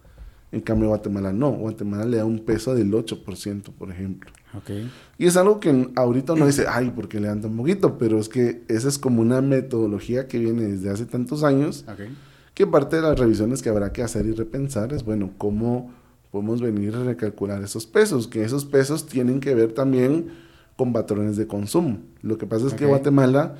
[0.56, 1.50] En cambio, Guatemala no.
[1.52, 4.30] Guatemala le da un peso del 8%, por ejemplo.
[4.56, 4.70] Ok.
[5.18, 7.98] Y es algo que ahorita uno dice, ay, ¿por qué le dan tan poquito?
[7.98, 12.08] Pero es que esa es como una metodología que viene desde hace tantos años Ok.
[12.54, 15.92] que parte de las revisiones que habrá que hacer y repensar es, bueno, cómo
[16.30, 20.28] podemos venir a recalcular esos pesos, que esos pesos tienen que ver también
[20.76, 21.98] con patrones de consumo.
[22.22, 22.90] Lo que pasa es que Ok.
[22.92, 23.56] Guatemala,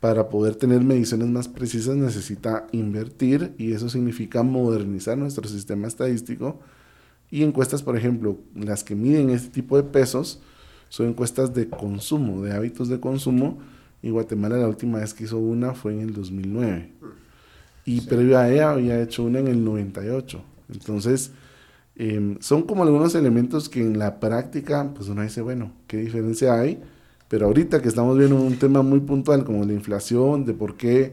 [0.00, 6.60] para poder tener mediciones más precisas, necesita invertir y eso significa modernizar nuestro sistema estadístico.
[7.30, 10.40] Y encuestas, por ejemplo, las que miden este tipo de pesos,
[10.88, 13.58] son encuestas de consumo, de hábitos de consumo.
[14.00, 16.92] Y Guatemala la última vez que hizo una fue en el 2009.
[17.84, 20.40] Y previo a ella había hecho una en el 98.
[20.72, 21.32] Entonces,
[21.96, 26.54] eh, son como algunos elementos que en la práctica, pues uno dice, bueno, ¿qué diferencia
[26.54, 26.80] hay?
[27.28, 31.12] Pero ahorita que estamos viendo un tema muy puntual como la inflación, de por qué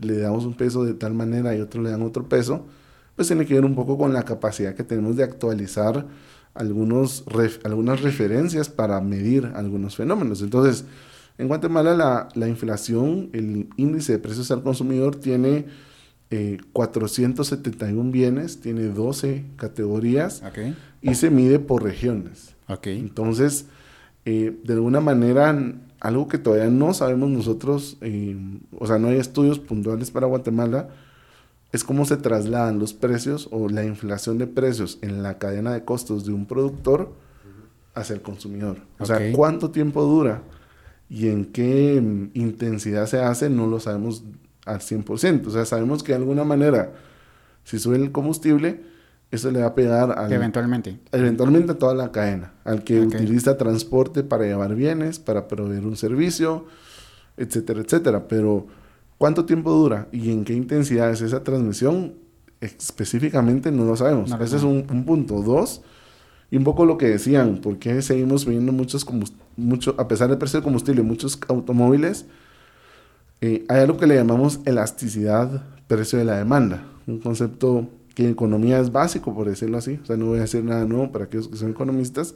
[0.00, 2.66] le damos un peso de tal manera y otro le dan otro peso,
[3.14, 6.06] pues tiene que ver un poco con la capacidad que tenemos de actualizar
[6.52, 10.42] algunos ref- algunas referencias para medir algunos fenómenos.
[10.42, 10.84] Entonces,
[11.38, 15.66] en Guatemala la, la inflación, el índice de precios al consumidor tiene
[16.30, 20.42] eh, 471 bienes, tiene 12 categorías
[21.02, 22.54] y se mide por regiones.
[22.98, 23.66] Entonces,
[24.26, 25.56] eh, de alguna manera,
[26.00, 28.36] algo que todavía no sabemos nosotros, eh,
[28.76, 30.88] o sea, no hay estudios puntuales para Guatemala,
[31.70, 35.84] es cómo se trasladan los precios o la inflación de precios en la cadena de
[35.84, 37.12] costos de un productor
[37.94, 38.78] hacia el consumidor.
[38.98, 40.42] O sea, cuánto tiempo dura
[41.08, 44.24] y en qué mm, intensidad se hace, no lo sabemos
[44.64, 45.46] al 100%.
[45.46, 46.94] O sea, sabemos que de alguna manera,
[47.62, 48.82] si sube el combustible,
[49.30, 50.98] eso le va a pegar al, Eventualmente.
[51.12, 55.96] eventualmente a toda la cadena, al que utiliza transporte para llevar bienes, para proveer un
[55.96, 56.66] servicio,
[57.36, 58.28] etcétera, etcétera.
[58.28, 58.66] Pero,
[59.18, 62.14] ¿cuánto tiempo dura y en qué intensidad es esa transmisión?
[62.60, 64.30] Específicamente no lo sabemos.
[64.30, 65.42] No Ese es un, un punto.
[65.42, 65.82] Dos,
[66.50, 69.04] y un poco lo que decían, ¿por qué seguimos viendo muchos,
[69.56, 72.26] mucho, a pesar del precio del combustible, muchos automóviles?
[73.40, 78.30] Eh, hay algo que le llamamos elasticidad precio de la demanda, un concepto que en
[78.30, 81.26] economía es básico, por decirlo así, o sea, no voy a decir nada nuevo para
[81.26, 82.34] aquellos que son economistas,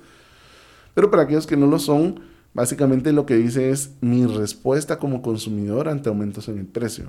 [0.93, 2.21] pero para aquellos que no lo son,
[2.53, 7.07] básicamente lo que dice es mi respuesta como consumidor ante aumentos en el precio.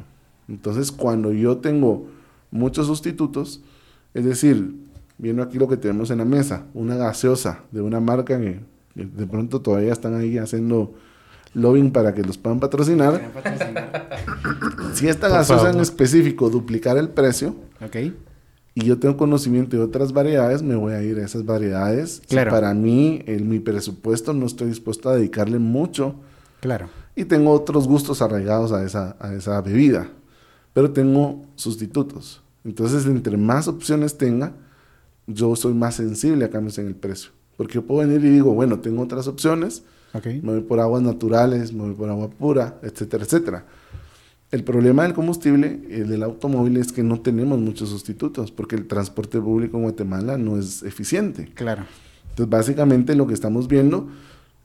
[0.48, 2.08] Entonces, cuando yo tengo
[2.50, 3.62] muchos sustitutos,
[4.14, 4.74] es decir,
[5.18, 8.62] viendo aquí lo que tenemos en la mesa, una gaseosa de una marca que,
[8.96, 10.94] que de pronto todavía están ahí haciendo
[11.54, 13.22] lobbying para que los puedan patrocinar.
[14.94, 17.54] Si esta Por gaseosa en específico duplicar el precio
[17.86, 17.98] Ok.
[18.74, 22.22] Y yo tengo conocimiento de otras variedades, me voy a ir a esas variedades.
[22.22, 22.52] Si Claro.
[22.52, 26.16] para mí, en mi presupuesto, no estoy dispuesto a dedicarle mucho
[26.62, 26.88] Claro.
[27.16, 30.10] y tengo otros gustos arraigados a esa, a esa bebida,
[30.74, 32.42] pero tengo sustitutos.
[32.64, 34.54] Entonces, entre más opciones tenga,
[35.28, 37.32] yo soy más sensible a cambios en el precio.
[37.58, 40.28] Porque yo puedo venir y digo, bueno, tengo otras opciones, Ok.
[40.42, 43.66] me voy por aguas naturales, me voy por agua pura, etcétera, etcétera.
[44.52, 48.86] El problema del combustible, el del automóvil, es que no tenemos muchos sustitutos porque el
[48.86, 51.50] transporte público en Guatemala no es eficiente.
[51.54, 51.84] Claro.
[52.32, 54.10] Entonces, básicamente lo que estamos viendo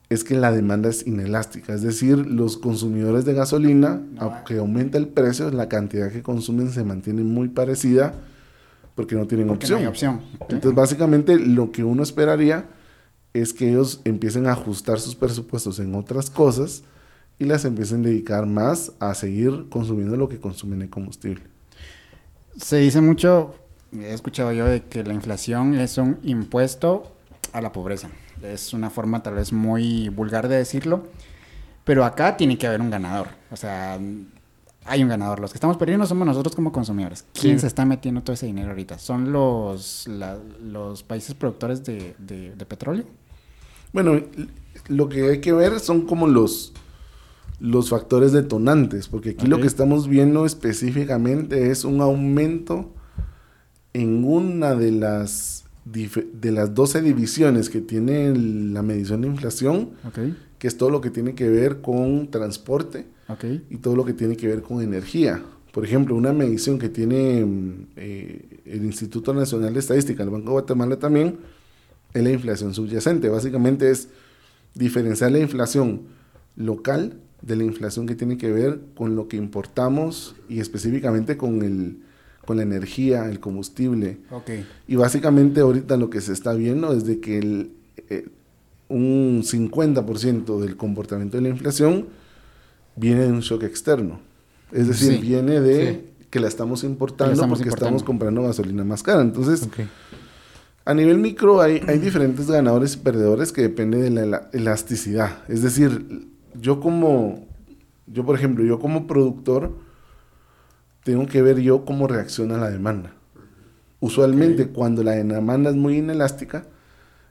[0.09, 5.09] es que la demanda es inelástica, es decir, los consumidores de gasolina, aunque aumenta el
[5.09, 8.15] precio, la cantidad que consumen se mantiene muy parecida
[8.95, 9.79] porque no tienen Porque opción.
[9.79, 10.21] no hay opción.
[10.49, 12.67] Entonces, básicamente lo que uno esperaría
[13.35, 16.83] es que ellos empiecen a ajustar sus presupuestos en otras cosas
[17.39, 21.43] y las empiecen a dedicar más a seguir consumiendo lo que consumen en combustible.
[22.57, 23.55] Se dice mucho,
[23.93, 27.13] he escuchado yo, de que la inflación es un impuesto
[27.53, 28.09] a la pobreza.
[28.43, 31.05] Es una forma tal vez muy vulgar de decirlo,
[31.85, 33.29] pero acá tiene que haber un ganador.
[33.51, 33.99] O sea,
[34.85, 35.41] hay un ganador.
[35.41, 37.25] Los que estamos perdiendo somos nosotros como consumidores.
[37.39, 37.61] ¿Quién Sí.
[37.63, 38.99] se está metiendo todo ese dinero ahorita?
[38.99, 43.05] ¿Son los, la- los países productores de, de- de petróleo?
[43.93, 44.21] Bueno,
[44.89, 46.73] lo que hay que ver son como los,
[47.59, 52.93] los factores detonantes, porque aquí lo que estamos viendo específicamente es un aumento
[53.95, 59.91] en una de las, de las 12 divisiones que tiene la medición de inflación,
[60.59, 63.07] que es todo lo que tiene que ver con transporte
[63.71, 65.43] y todo lo que tiene que ver con energía.
[65.73, 70.47] Por ejemplo, una medición que tiene mm, eh, el Instituto Nacional de Estadística, el Banco
[70.47, 71.37] de Guatemala también,
[72.15, 73.29] es la inflación subyacente.
[73.29, 74.09] Básicamente es
[74.75, 76.03] diferenciar la inflación
[76.57, 81.63] local de la inflación que tiene que ver con lo que importamos y específicamente con,
[81.63, 81.99] el,
[82.45, 84.19] con la energía, el combustible.
[84.89, 87.71] Y básicamente ahorita lo que se está viendo es de que el,
[88.11, 88.29] eh,
[88.89, 92.07] un 50% del comportamiento de la inflación
[92.97, 94.21] viene de un shock externo.
[94.73, 96.27] Es decir, Sí, viene de sí.
[96.31, 97.87] que la estamos importando estamos porque importando.
[97.97, 99.23] estamos comprando gasolina más cara.
[99.23, 99.69] Entonces,
[100.85, 105.39] a nivel micro hay, hay diferentes ganadores y perdedores que depende de la ela- elasticidad.
[105.49, 106.27] Es decir,
[106.61, 107.47] yo como,
[108.07, 109.73] yo por ejemplo, yo como productor,
[111.05, 113.13] tengo que ver yo cómo reacciona la demanda.
[114.01, 116.67] Usualmente cuando la demanda es muy inelástica,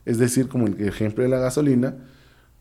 [0.06, 1.96] es decir, como el ejemplo de la gasolina,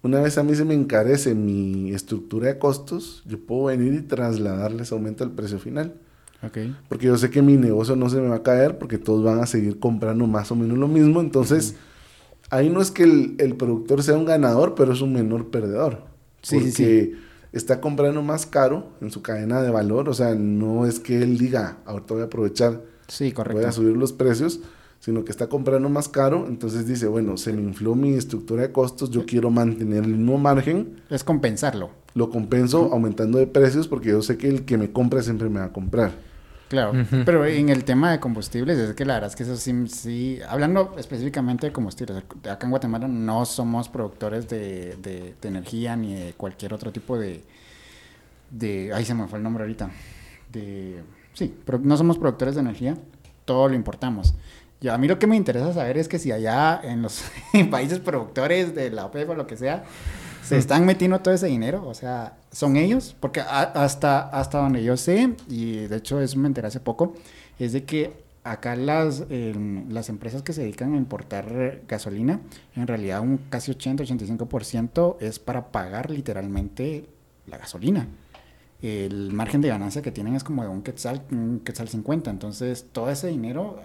[0.02, 4.02] una vez a mí se me encarece mi estructura de costos, yo puedo venir y
[4.02, 5.94] trasladarles aumento al precio final.
[6.88, 9.40] Porque yo sé que mi negocio no se me va a caer porque todos van
[9.40, 11.20] a seguir comprando más o menos lo mismo.
[11.20, 11.76] Entonces,
[12.50, 16.13] ahí no es que el, el productor sea un ganador, pero es un menor perdedor.
[16.44, 17.16] Sí, sí, porque
[17.52, 20.08] está comprando más caro en su cadena de valor.
[20.08, 23.96] O sea, no es que él diga, ahorita voy a aprovechar, Sí, voy a subir
[23.96, 24.60] los precios,
[24.98, 26.46] sino que está comprando más caro.
[26.48, 30.38] Entonces dice, bueno, se me infló mi estructura de costos, yo quiero mantener el mismo
[30.38, 31.02] margen.
[31.10, 31.90] Es compensarlo.
[32.14, 35.60] Lo compenso aumentando de precios porque yo sé que el que me compra siempre me
[35.60, 36.12] va a comprar.
[36.74, 36.92] Claro,
[37.24, 40.40] pero en el tema de combustibles, es que la verdad es que eso sí, sí,
[40.48, 46.14] hablando específicamente de combustibles, acá en Guatemala no somos productores de, de- de energía ni
[46.14, 47.42] de cualquier otro tipo de,
[48.50, 49.90] de, ay se me fue el nombre ahorita,
[50.52, 52.96] de, sí, pero no somos productores de energía,
[53.44, 54.34] todo lo importamos.
[54.80, 57.22] Y a mí lo que me interesa saber es que si allá en los
[57.70, 59.84] países productores de la OPEP o lo que sea,
[60.42, 64.96] se están metiendo todo ese dinero, o sea, son ellos, porque hasta, hasta donde yo
[64.96, 67.14] sé, y de hecho eso me enteré hace poco,
[67.58, 68.12] es de que
[68.44, 72.40] acá las, em, las empresas que se dedican a importar gasolina,
[72.76, 77.06] en realidad un casi 80-85% es para pagar literalmente
[77.46, 78.06] la gasolina.
[78.82, 82.30] El margen de ganancia que tienen es como de un quetzal, un quetzal 50.
[82.30, 83.80] Entonces, todo ese dinero,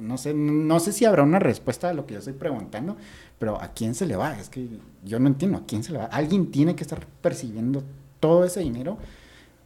[0.00, 2.96] no sé, no sé si habrá una respuesta a lo que yo estoy preguntando,
[3.38, 4.38] pero ¿a quién se le va?
[4.38, 4.68] Es que
[5.02, 6.04] yo no entiendo, ¿a quién se le va?
[6.04, 7.82] Alguien tiene que estar percibiendo
[8.28, 8.96] todo ese dinero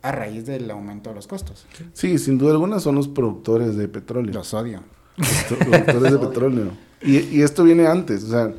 [0.02, 1.66] a raíz del aumento de los costos.
[1.92, 4.32] Sí, sin duda alguna son los productores de petróleo.
[4.34, 4.80] Los odio.
[5.16, 6.70] Los productores de petróleo.
[7.02, 8.52] Y, y esto viene antes, o sea,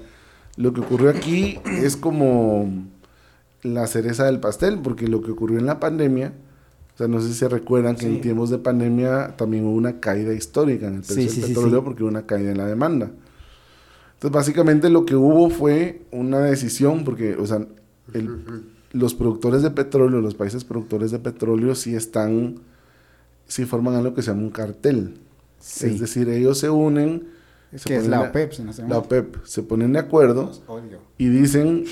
[0.58, 2.70] lo que ocurrió aquí es como
[3.64, 6.34] la cereza del pastel, porque lo que ocurrió en la pandemia,
[6.96, 8.08] o sea, no sé si se recuerdan que Sí.
[8.16, 11.54] en tiempos de pandemia también hubo una caída histórica en el precio Sí, del sí,
[11.54, 13.10] petróleo porque hubo una caída en la demanda.
[14.16, 17.66] Entonces, básicamente lo que hubo fue una decisión, porque, o sea,
[18.14, 18.40] el-
[18.92, 22.60] los productores de petróleo, los países productores de petróleo sí están,
[23.48, 25.16] sí forman algo que se llama un cartel.
[25.60, 25.88] Sí.
[25.88, 27.28] Es decir, ellos se unen.
[27.72, 29.44] Es que es la OPEP, si no se La OPEP.
[29.46, 30.52] Se ponen de acuerdo
[31.20, 31.86] y dicen,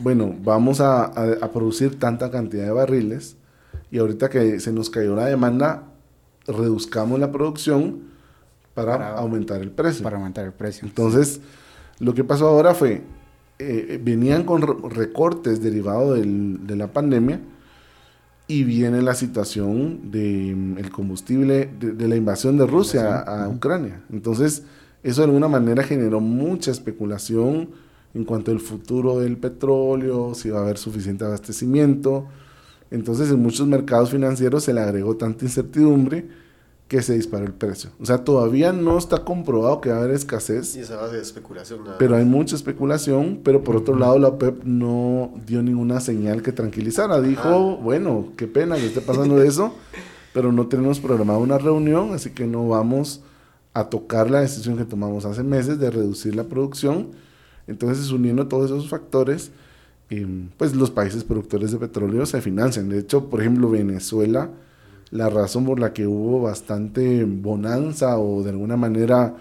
[0.00, 3.36] bueno, vamos a, a- a producir tanta cantidad de barriles
[3.92, 5.84] y ahorita que se nos cayó la demanda,
[6.48, 8.00] reduzcamos la producción
[8.74, 10.02] para, Para- aumentar el precio.
[10.02, 10.88] Para aumentar el precio.
[10.88, 11.40] Entonces,
[12.00, 13.02] lo que pasó ahora fue,
[13.62, 17.40] eh, venían con re- recortes derivados de la pandemia
[18.48, 24.02] y viene la situación del combustible, de, de la invasión de Rusia a, a Ucrania.
[24.12, 24.64] Entonces,
[25.02, 27.70] eso de alguna manera generó mucha especulación
[28.14, 32.26] en cuanto al futuro del petróleo, si va a haber suficiente abastecimiento.
[32.90, 36.28] Entonces en muchos mercados financieros se le agregó tanta incertidumbre
[36.92, 37.88] que se disparó el precio.
[37.98, 40.76] O sea, todavía no está comprobado que va a haber escasez.
[40.76, 41.84] Y esa base de especulación.
[41.84, 46.42] Nada pero hay mucha especulación, pero por otro lado la OPEP no dio ninguna señal
[46.42, 47.22] que tranquilizara.
[47.22, 49.74] Dijo, bueno, qué pena que esté pasando eso,
[50.34, 53.22] pero no tenemos programada una reunión, así que no vamos
[53.72, 57.12] a tocar la decisión que tomamos hace meses de reducir la producción.
[57.66, 59.50] Entonces, uniendo todos esos factores,
[60.10, 60.26] eh,
[60.58, 62.90] pues los países productores de petróleo se financian.
[62.90, 64.50] De hecho, por ejemplo, Venezuela
[65.12, 69.36] la razón por la que hubo bastante bonanza o de alguna manera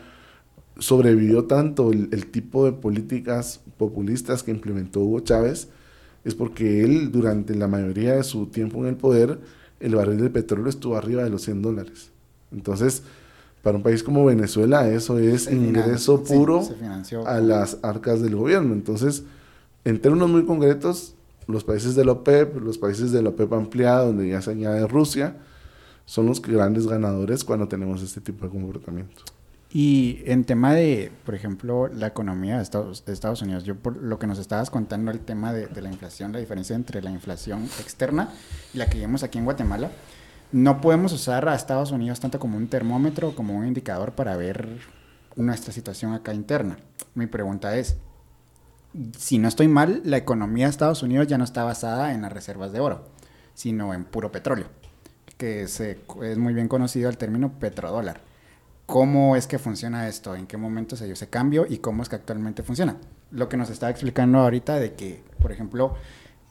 [0.77, 5.69] sobrevivió tanto el, tipo de políticas populistas que implementó Hugo Chávez
[6.25, 9.39] es porque él durante la mayoría de su tiempo en el poder
[9.79, 12.11] el barril de petróleo estuvo arriba de los 100 dólares.
[12.51, 13.03] Entonces,
[13.63, 16.67] para un país como Venezuela eso es ingreso puro
[17.25, 18.73] a las arcas del gobierno.
[18.73, 19.23] Entonces,
[19.85, 21.15] en términos muy concretos,
[21.47, 24.85] los países de la OPEP, los países de la OPEP ampliada, donde ya se añade
[24.85, 25.37] Rusia,
[26.05, 29.23] son los grandes ganadores cuando tenemos este tipo de comportamiento.
[29.73, 33.95] Y en tema de, por ejemplo, la economía de Estados, de Estados Unidos, yo por
[33.95, 37.09] lo que nos estabas contando, el tema de, de, la inflación, la diferencia entre la
[37.09, 38.29] inflación externa
[38.73, 39.89] y la que vemos aquí en Guatemala,
[40.51, 44.79] no podemos usar a Estados Unidos tanto como un termómetro, como un indicador para ver
[45.37, 46.77] nuestra situación acá interna.
[47.15, 47.95] Mi pregunta es,
[49.17, 52.33] si no estoy mal, la economía de Estados Unidos ya no está basada en las
[52.33, 53.07] reservas de oro,
[53.53, 54.80] sino en puro petróleo
[55.41, 58.21] que se, es muy bien conocido el término petrodólar.
[58.85, 60.35] ¿Cómo es que funciona esto?
[60.35, 61.65] ¿En qué momento se dio ese cambio?
[61.67, 62.97] ¿Y cómo es que actualmente funciona?
[63.31, 65.95] Lo que nos está explicando ahorita de que, por ejemplo,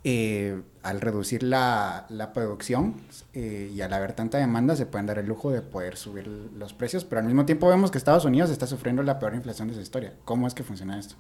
[0.03, 2.97] eh, al reducir la, producción
[3.33, 6.73] eh, y al haber tanta demanda, se pueden dar el lujo de poder subir los
[6.73, 9.75] precios, pero al mismo tiempo vemos que Estados Unidos está sufriendo la peor inflación de
[9.75, 10.15] su historia.
[10.25, 11.15] ¿Cómo es que funciona esto?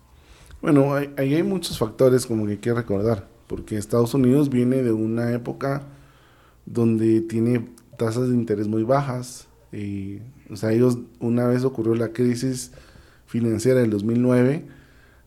[0.61, 4.83] Bueno, ahí hay, hay muchos factores como que hay que recordar, porque Estados Unidos viene
[4.83, 5.85] de una época
[6.71, 9.49] donde tiene tasas de interés muy bajas.
[9.73, 10.19] Y,
[10.51, 12.73] o sea, ellos, una vez ocurrió la crisis
[13.27, 14.65] financiera del 2009,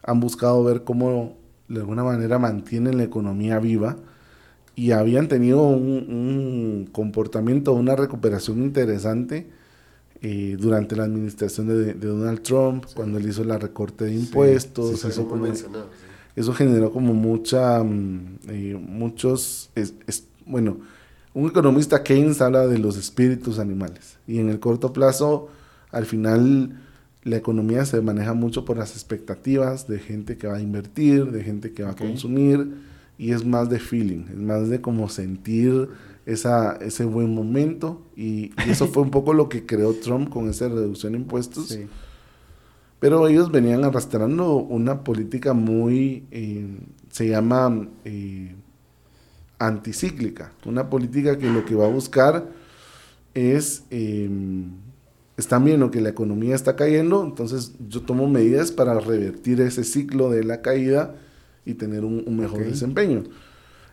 [0.04, 3.98] han buscado ver cómo de alguna manera mantienen la economía viva
[4.76, 9.48] y habían tenido un, comportamiento, una recuperación interesante
[10.22, 15.06] eh, durante la administración de, Donald Trump, cuando él hizo la recorte de impuestos.
[16.36, 19.70] eso, generó como mucha, mm, eh, muchos,
[20.46, 20.78] bueno,
[21.34, 24.18] un economista Keynes habla de los espíritus animales.
[24.28, 25.50] Y en el corto plazo,
[25.92, 26.80] al final,
[27.24, 31.44] la economía se maneja mucho por las expectativas de gente que va a invertir, de
[31.44, 32.76] gente que va a consumir
[33.18, 35.90] y es más de feeling, es más de como sentir
[36.26, 38.02] esa, ese buen momento.
[38.16, 41.78] Y, eso fue un poco lo que creó Trump con esa reducción de impuestos.
[43.00, 46.68] Pero ellos venían arrastrando una política muy, eh,
[47.10, 47.88] se llama...
[48.06, 48.56] Eh,
[49.68, 52.50] anticíclica, una política que lo que va a buscar
[53.34, 54.30] es, eh,
[55.38, 60.30] están viendo que la economía está cayendo, entonces yo tomo medidas para revertir ese ciclo
[60.30, 61.16] de la caída
[61.66, 63.24] y tener un, mejor desempeño.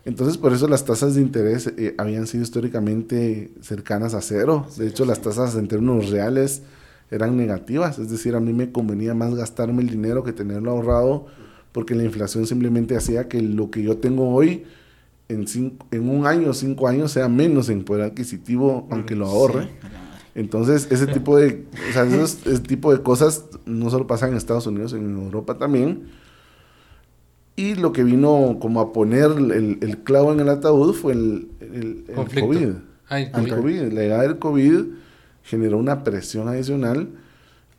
[0.04, 4.66] Entonces, por eso las tasas de interés eh, habían sido históricamente cercanas a cero.
[4.76, 6.62] De hecho, las tasas en términos reales
[7.10, 7.98] eran negativas.
[7.98, 11.26] Es decir, a mí me convenía más gastarme el dinero que tenerlo ahorrado
[11.72, 14.64] porque la inflación simplemente hacía que lo que yo tengo hoy
[15.30, 19.68] en, en un año o cinco años sea menos en poder adquisitivo, aunque lo ahorre.
[20.34, 24.66] Entonces, ese tipo de, o sea, ese tipo de cosas no solo pasan en Estados
[24.66, 26.08] Unidos, en Europa también.
[27.56, 31.48] Y lo que vino como a poner el, el clavo en el ataúd fue el,
[31.60, 32.68] el, el COVID.
[33.10, 33.92] el COVID.
[33.92, 34.84] La llegada del COVID
[35.42, 37.08] generó una presión adicional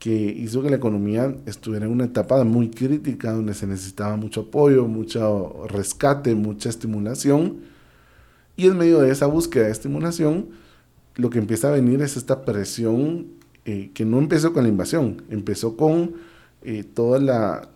[0.02, 4.42] que hizo que la economía estuviera en una etapa muy crítica, donde se necesitaba mucho
[4.42, 7.58] apoyo, mucho rescate, mucha estimulación.
[8.58, 10.50] Y en medio de esa búsqueda de estimulación,
[11.18, 13.28] lo que empieza a venir es esta presión
[13.66, 16.16] eh, que no empezó con la invasión, empezó con
[16.64, 17.22] eh, todos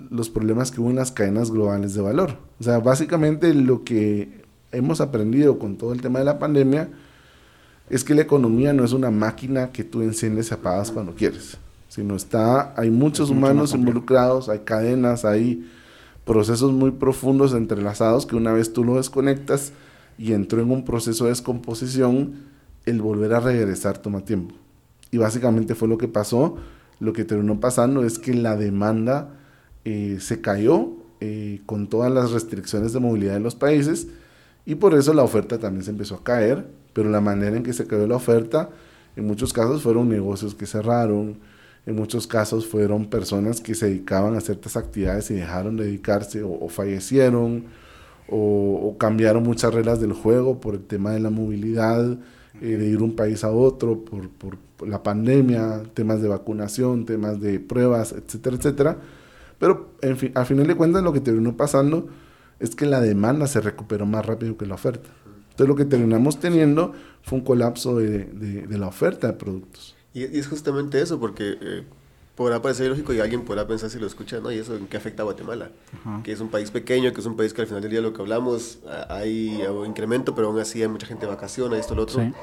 [0.10, 2.40] los problemas que hubo en las cadenas globales de valor.
[2.60, 6.90] O sea, básicamente lo que hemos aprendido con todo el tema de la pandemia
[7.88, 11.60] es que la economía no es una máquina que tú enciendes y apagas cuando quieres
[11.96, 15.66] sino está, hay muchos humanos involucrados, hay cadenas, hay
[16.26, 19.72] procesos muy profundos entrelazados que una vez tú lo desconectas
[20.18, 22.34] y entró en un proceso de descomposición,
[22.86, 24.56] el volver a regresar toma tiempo.
[25.10, 26.58] Y básicamente fue lo que pasó.
[27.00, 29.30] Lo que terminó pasando es que la demanda
[29.86, 30.89] eh, se cayó
[31.22, 34.08] eh, con todas las restricciones de movilidad en los países
[34.66, 37.72] y por eso la oferta también se empezó a caer, pero la manera en que
[37.72, 38.70] se cayó la oferta,
[39.16, 41.38] en muchos casos fueron negocios que cerraron,
[41.86, 46.42] en muchos casos fueron personas que se dedicaban a ciertas actividades y dejaron de dedicarse
[46.44, 47.66] o, fallecieron
[48.28, 52.18] o, cambiaron muchas reglas del juego por el tema de la movilidad,
[52.62, 57.06] eh, de ir de un país a otro, por, por, la pandemia, temas de vacunación,
[57.06, 58.98] temas de pruebas, etcétera, etcétera.
[59.58, 62.08] Pero en fin, al final de cuentas lo que terminó pasando
[62.60, 65.10] es que la demanda se recuperó más rápido que la oferta.
[65.52, 69.95] Entonces lo que terminamos teniendo fue un colapso de, de, la oferta de productos.
[70.16, 71.84] Y, es justamente eso, porque eh,
[72.36, 74.49] podrá parecer lógico y alguien podrá pensar si lo escucha, ¿no?
[74.49, 75.72] ¿Y eso en qué afecta a Guatemala?
[76.24, 78.13] Que es un país pequeño, que es un país que al final del día lo
[78.13, 82.03] que hablamos, hay un incremento, pero aún así hay mucha gente de vacaciones, esto, lo
[82.03, 82.34] otro.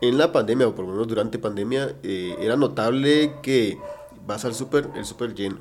[0.00, 3.78] En la pandemia, o por lo menos durante pandemia, eh, era notable que
[4.26, 5.60] vas al súper, el súper lleno.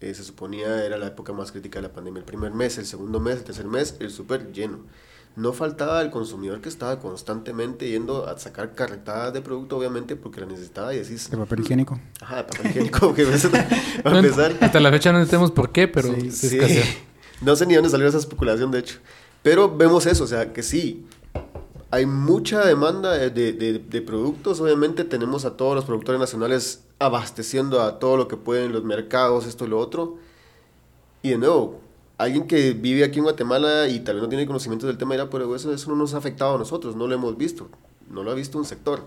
[0.00, 2.20] se suponía era la época más crítica de la pandemia.
[2.20, 4.78] El primer mes, el segundo mes, el tercer mes, el súper lleno
[5.36, 10.40] no faltaba el consumidor que estaba constantemente yendo a sacar carretadas de producto, obviamente, porque
[10.40, 11.30] la necesitaba y decís...
[11.30, 12.00] De papel higiénico.
[12.22, 13.24] Ajá, de papel higiénico, que a
[14.16, 14.56] empezar...
[14.60, 16.58] Hasta la fecha no entendemos por qué, pero sí,
[17.42, 18.98] No sé ni dónde salió esa especulación, de hecho.
[19.42, 21.06] Pero vemos eso, o sea, que sí,
[21.90, 24.58] hay mucha demanda de, de, de, productos.
[24.60, 29.46] Obviamente tenemos a todos los productores nacionales abasteciendo a todo lo que pueden los mercados,
[29.46, 30.16] esto y lo otro.
[31.22, 31.78] Y de nuevo,
[32.18, 35.28] alguien que vive aquí en Guatemala y tal vez no tiene conocimiento del tema dirá,
[35.28, 37.68] pero eso, eso no nos ha afectado a nosotros, no lo hemos visto,
[38.10, 39.04] no lo ha visto un sector,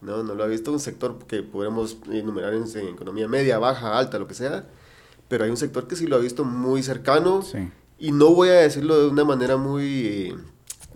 [0.00, 4.18] no, no lo ha visto un sector que podemos enumerar en, economía media, baja, alta,
[4.18, 4.66] lo que sea,
[5.28, 7.42] pero hay un sector que sí lo ha visto muy cercano
[7.98, 10.06] y no voy a decirlo de una manera muy...
[10.06, 10.34] Eh,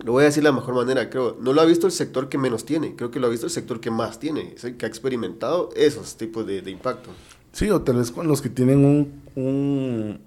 [0.02, 1.36] lo voy a decir de la mejor manera, creo.
[1.40, 3.52] No lo ha visto el sector que menos tiene, creo que lo ha visto el
[3.52, 7.10] sector que más tiene, es el que ha experimentado esos tipos de, de impacto.
[7.52, 10.20] Sí, o tal vez con los que tienen un, un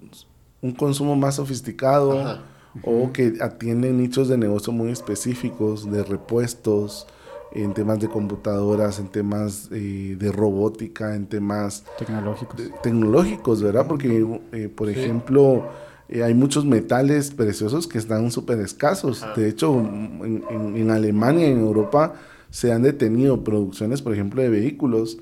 [0.61, 2.39] un consumo más sofisticado
[2.83, 7.07] o que atienden nichos de negocio muy específicos, de repuestos,
[7.51, 13.87] en temas de computadoras, en temas eh, de robótica, en temas tecnológicos, tecnológicos ¿verdad?
[13.87, 15.65] Porque, eh, por ejemplo,
[16.09, 19.25] eh, hay muchos metales preciosos que están súper escasos.
[19.35, 22.13] De hecho, en, en, Alemania y en Europa
[22.49, 25.17] se han detenido producciones, por ejemplo, de vehículos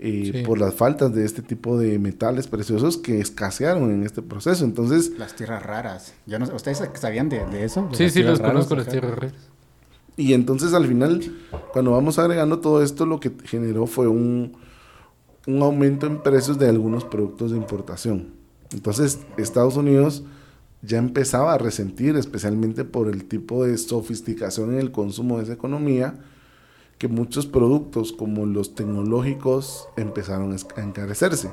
[0.00, 4.64] eh, por las faltas de este tipo de metales preciosos que escasearon en este proceso.
[4.64, 5.12] Entonces...
[5.18, 6.14] Las tierras raras.
[6.26, 7.88] Yo no, ¿Ustedes sabían de, eso?
[7.92, 9.34] sí, sí, los conozco, las tierras raras.
[10.16, 11.20] Y entonces al final,
[11.72, 14.56] cuando vamos agregando todo esto, lo que generó fue un,
[15.46, 18.28] un aumento en precios de algunos productos de importación.
[18.72, 20.24] Entonces Estados Unidos
[20.82, 25.52] ya empezaba a resentir, especialmente por el tipo de sofisticación en el consumo de esa
[25.54, 26.18] economía,
[26.98, 31.50] que muchos productos como los tecnológicos empezaron a encarecerse.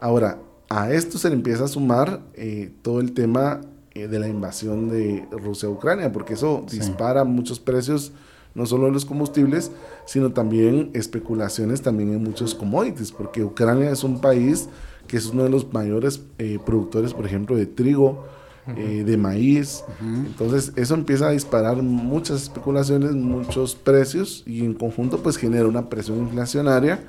[0.00, 0.38] Ahora,
[0.68, 3.60] a esto se le empieza a sumar eh, todo el tema
[3.92, 8.12] eh, de la invasión de Rusia a Ucrania, porque eso dispara muchos precios,
[8.54, 9.70] no solo en los combustibles,
[10.06, 14.68] sino también especulaciones también en muchos commodities, porque Ucrania es un país
[15.08, 18.24] que es uno de los mayores eh, productores, por ejemplo, de trigo,
[18.68, 19.84] eh, de maíz.
[20.00, 25.88] Entonces eso empieza a disparar muchas especulaciones, muchos precios y en conjunto pues genera una
[25.88, 27.00] presión inflacionaria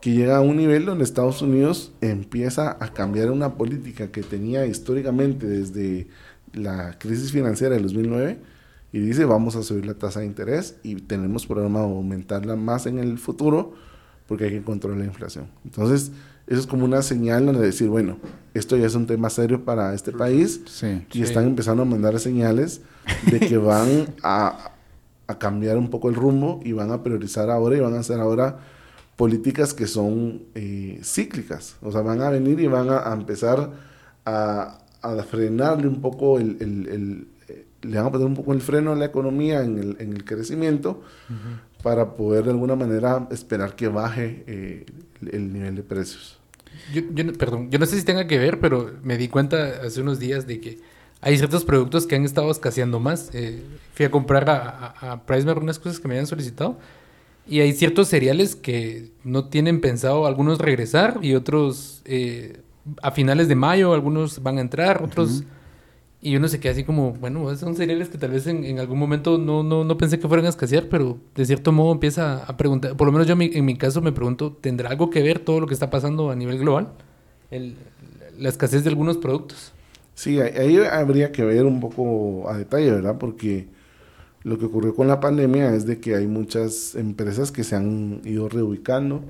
[0.00, 4.66] que llega a un nivel donde Estados Unidos empieza a cambiar una política que tenía
[4.66, 6.08] históricamente desde
[6.52, 8.38] la crisis financiera del 2009
[8.92, 12.86] y dice vamos a subir la tasa de interés y tenemos programa de aumentarla más
[12.86, 13.74] en el futuro
[14.26, 15.46] porque hay que controlar la inflación.
[15.64, 16.12] Entonces,
[16.46, 18.18] eso es como una señal de decir, bueno,
[18.54, 20.60] esto ya es un tema serio para este país
[21.12, 22.82] y están empezando a mandar señales
[23.30, 24.72] de que van a,
[25.26, 28.20] a, cambiar un poco el rumbo y van a priorizar ahora y van a hacer
[28.20, 28.58] ahora
[29.16, 31.76] políticas que son eh, cíclicas.
[31.82, 33.72] O sea, van a venir y van a, empezar
[34.24, 38.52] a, a, frenarle un poco el, el, el, eh, le van a poner un poco
[38.52, 41.02] el freno a la economía en el, en el crecimiento
[41.82, 44.86] para poder de alguna manera esperar que baje eh,
[45.32, 46.35] el nivel de precios.
[46.92, 47.02] Yo,
[47.38, 50.46] perdón, yo no sé si tenga que ver, pero me di cuenta hace unos días
[50.46, 50.78] de que
[51.20, 53.30] hay ciertos productos que han estado escaseando más.
[53.34, 53.62] Eh,
[53.94, 56.78] fui a comprar a, a, Pricemer unas cosas que me habían solicitado
[57.48, 62.60] y hay ciertos cereales que no tienen pensado algunos regresar y otros eh,
[63.02, 65.44] a finales de mayo, algunos van a entrar, otros...
[66.26, 69.38] Y uno se queda así como, bueno, son cereales que tal vez en, algún momento
[69.38, 72.96] no, no, no, pensé que fueran a escasear, pero de cierto modo empieza a preguntar,
[72.96, 75.68] por lo menos yo en mi caso me pregunto, ¿tendrá algo que ver todo lo
[75.68, 76.88] que está pasando a nivel global?
[77.52, 77.76] El,
[78.40, 79.72] la escasez de algunos productos.
[80.16, 83.18] Sí, ahí habría que ver un poco a detalle, ¿verdad?
[83.20, 83.68] Porque
[84.42, 88.20] lo que ocurrió con la pandemia es de que hay muchas empresas que se han
[88.24, 89.22] ido reubicando,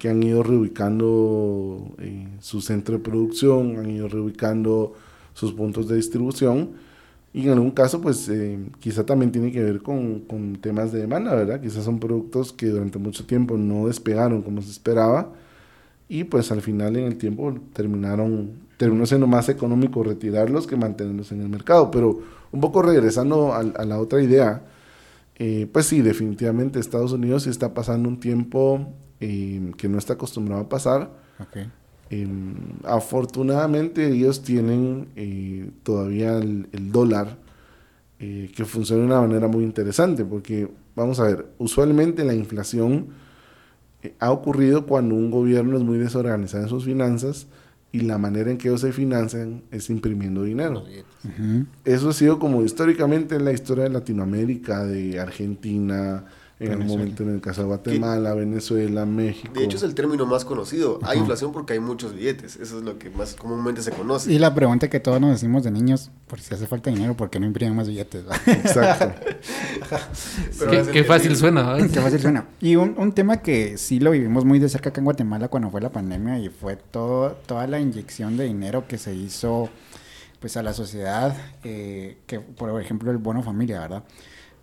[0.00, 4.94] que han ido reubicando eh, su centro de producción, han ido reubicando
[5.34, 6.70] sus puntos de distribución.
[7.32, 11.00] Y en algún caso, pues eh, quizá también tiene que ver con, con, temas de
[11.00, 11.60] demanda, ¿verdad?
[11.60, 15.32] Quizás son productos que durante mucho tiempo no despegaron como se esperaba
[16.12, 21.32] y pues al final en el tiempo terminaron, terminó siendo más económico retirarlos que mantenerlos
[21.32, 21.90] en el mercado.
[21.90, 22.20] Pero
[22.52, 24.62] un poco regresando a, la otra idea,
[25.36, 30.60] eh, pues sí, definitivamente Estados Unidos está pasando un tiempo eh, que no está acostumbrado
[30.60, 31.10] a pasar.
[32.12, 32.54] Em,
[32.84, 37.38] afortunadamente ellos tienen eh, todavía el, dólar
[38.18, 43.08] que funciona de una manera muy interesante porque, vamos a ver, usualmente la inflación
[44.20, 47.48] ha ocurrido cuando un gobierno es muy desorganizado en sus finanzas
[47.92, 50.84] y la manera en que ellos se financian es imprimiendo dinero.
[51.84, 56.24] Eso ha sido como históricamente en la historia de Latinoamérica, de Argentina,
[56.66, 59.52] en el momento en el caso de Guatemala, Venezuela, México.
[59.54, 60.98] De hecho es el término más conocido.
[61.02, 62.56] Hay inflación porque hay muchos billetes.
[62.56, 64.32] Eso es lo que más comúnmente se conoce.
[64.32, 67.30] Y la pregunta que todos nos decimos de niños, por si hace falta dinero, ¿por
[67.30, 68.24] qué no imprimen más billetes?
[68.46, 69.12] Exacto.
[70.92, 71.76] qué, fácil suena.
[71.76, 72.46] Qué fácil suena.
[72.60, 75.70] Y un, un, tema que sí lo vivimos muy de cerca acá en Guatemala cuando
[75.70, 79.68] fue la pandemia y fue todo, toda la inyección de dinero que se hizo
[80.42, 84.02] pues a la sociedad, eh, que por ejemplo el bono familia, ¿verdad?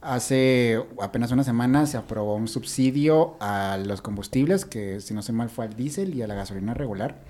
[0.01, 5.33] Hace apenas una semana se aprobó un subsidio a los combustibles, que si no sé
[5.33, 7.21] mal fue al diésel y a la gasolina regular.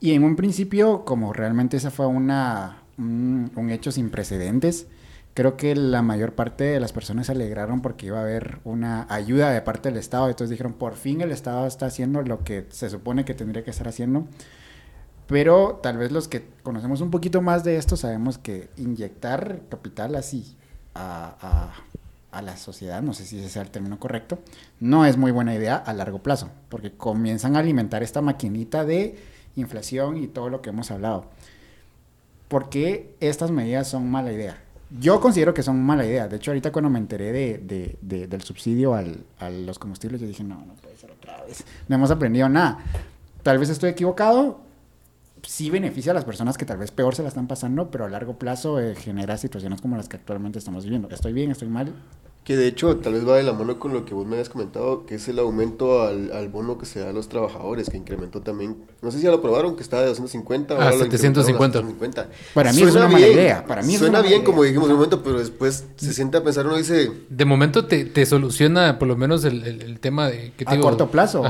[0.00, 4.86] Y en un principio, como realmente esa fue una, un, hecho sin precedentes,
[5.34, 9.06] creo que la mayor parte de las personas se alegraron porque iba a haber una
[9.10, 10.28] ayuda de parte del Estado.
[10.28, 13.70] Entonces dijeron, por fin el Estado está haciendo lo que se supone que tendría que
[13.70, 14.26] estar haciendo.
[15.26, 20.14] Pero tal vez los que conocemos un poquito más de esto sabemos que inyectar capital
[20.14, 20.56] así
[20.96, 24.38] a, la sociedad, no sé si ese sea el término correcto,
[24.78, 29.18] no es muy buena idea a largo plazo, porque comienzan a alimentar esta maquinita de
[29.56, 31.24] inflación y todo lo que hemos hablado.
[32.48, 34.62] ¿Por qué estas medidas son mala idea?
[35.00, 36.28] Yo considero que son mala idea.
[36.28, 40.44] De hecho, ahorita cuando me enteré de, del subsidio al, a los combustibles, yo dije,
[40.44, 41.64] no, no puede ser otra vez.
[41.88, 42.78] No hemos aprendido nada.
[43.42, 44.60] Tal vez estoy equivocado,
[45.42, 48.08] sí beneficia a las personas que tal vez peor se la están pasando, pero a
[48.08, 51.08] largo plazo eh, genera situaciones como las que actualmente estamos viviendo.
[51.10, 51.92] Estoy bien, estoy mal,
[52.46, 54.48] que de hecho tal vez va de la mano con lo que vos me habías
[54.48, 57.96] comentado, que es el aumento al, al bono que se da a los trabajadores, que
[57.96, 62.28] incrementó también, no sé si ya lo probaron, que estaba de 250 a 750.
[62.54, 63.66] Para mí es una mala idea.
[63.66, 66.66] Para mí suena bien, como dijimos en un momento, pero después se siente a pensar,
[66.66, 67.10] uno dice...
[67.28, 70.52] De momento te, te soluciona por lo menos el, el, tema de...
[70.56, 71.42] Que a corto plazo.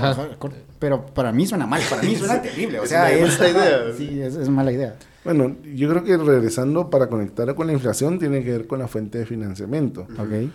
[0.79, 2.81] pero para mí suena mal, para mí suena terrible.
[2.81, 3.81] O sea, es, mala idea.
[3.99, 4.97] Sí, es, es mala idea.
[5.25, 8.89] Bueno, yo creo que regresando para conectar con la inflación tiene que ver con la
[8.89, 10.07] fuente de financiamiento.
[10.19, 10.49] Ok.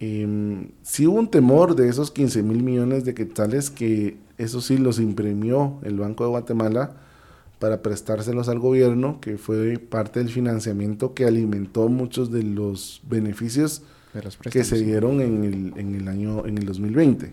[0.00, 4.78] Eh, sí hubo un temor de esos 15 mil millones de quetzales que eso sí
[4.78, 6.92] los imprimió el Banco de Guatemala
[7.58, 13.82] para prestárselos al gobierno, que fue parte del financiamiento que alimentó muchos de los beneficios
[14.50, 17.32] que se dieron en el, en el año en el 2020.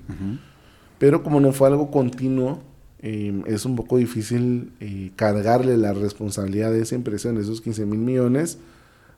[0.97, 2.61] Pero como no fue algo continuo,
[3.01, 7.85] em, es un poco difícil eh, cargarle la responsabilidad de esa impresión, de esos 15
[7.85, 8.57] mil millones,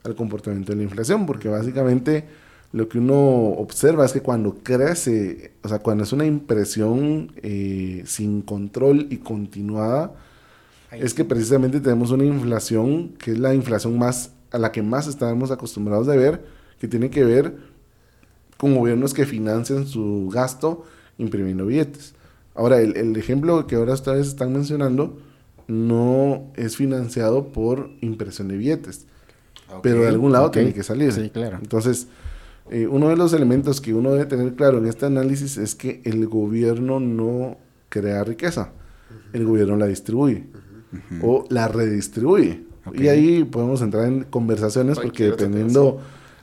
[0.04, 2.26] al comportamiento de la inflación, porque básicamente
[2.74, 8.04] lo que uno observa es que cuando crece, o sea, cuando es una impresión eh,
[8.06, 10.14] sin control y continuada,
[10.92, 15.08] es que precisamente tenemos una inflación que es la inflación más a la que más
[15.08, 16.46] estamos acostumbrados de ver,
[16.80, 17.56] que tiene que ver
[18.58, 20.86] con gobiernos que financian su gasto
[21.18, 22.16] imprimiendo billetes.
[22.56, 25.20] Ahora, el, ejemplo que ahora ustedes están mencionando
[25.68, 29.06] no es financiado por impresión de billetes,
[29.84, 31.12] pero de algún lado tiene que salir.
[31.12, 31.60] Sí, claro.
[31.62, 32.08] Entonces,
[32.70, 36.02] eh, uno de los elementos que uno debe tener claro en este análisis es que
[36.04, 37.58] el gobierno no
[37.90, 38.72] crea riqueza,
[39.34, 40.46] el gobierno la distribuye
[41.22, 42.66] o la redistribuye.
[42.94, 46.00] Y ahí podemos entrar en conversaciones porque dependiendo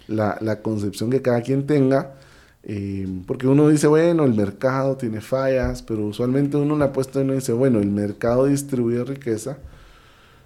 [0.08, 2.14] la, la, concepción que cada quien tenga,
[2.62, 7.22] eh, porque uno dice, bueno, el mercado tiene fallas, pero usualmente uno le apuesta y
[7.22, 9.58] uno dice, bueno, el mercado distribuye riqueza,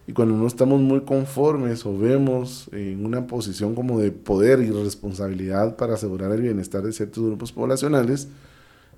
[0.08, 4.70] y cuando no estamos muy conformes o vemos en una posición como de poder y
[4.70, 8.28] responsabilidad para asegurar el bienestar de ciertos grupos poblacionales,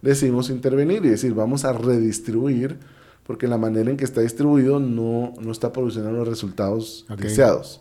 [0.02, 2.78] decidimos intervenir y decir, vamos a redistribuir,
[3.26, 7.80] porque la manera en que está distribuido no, no está produciendo los resultados deseados.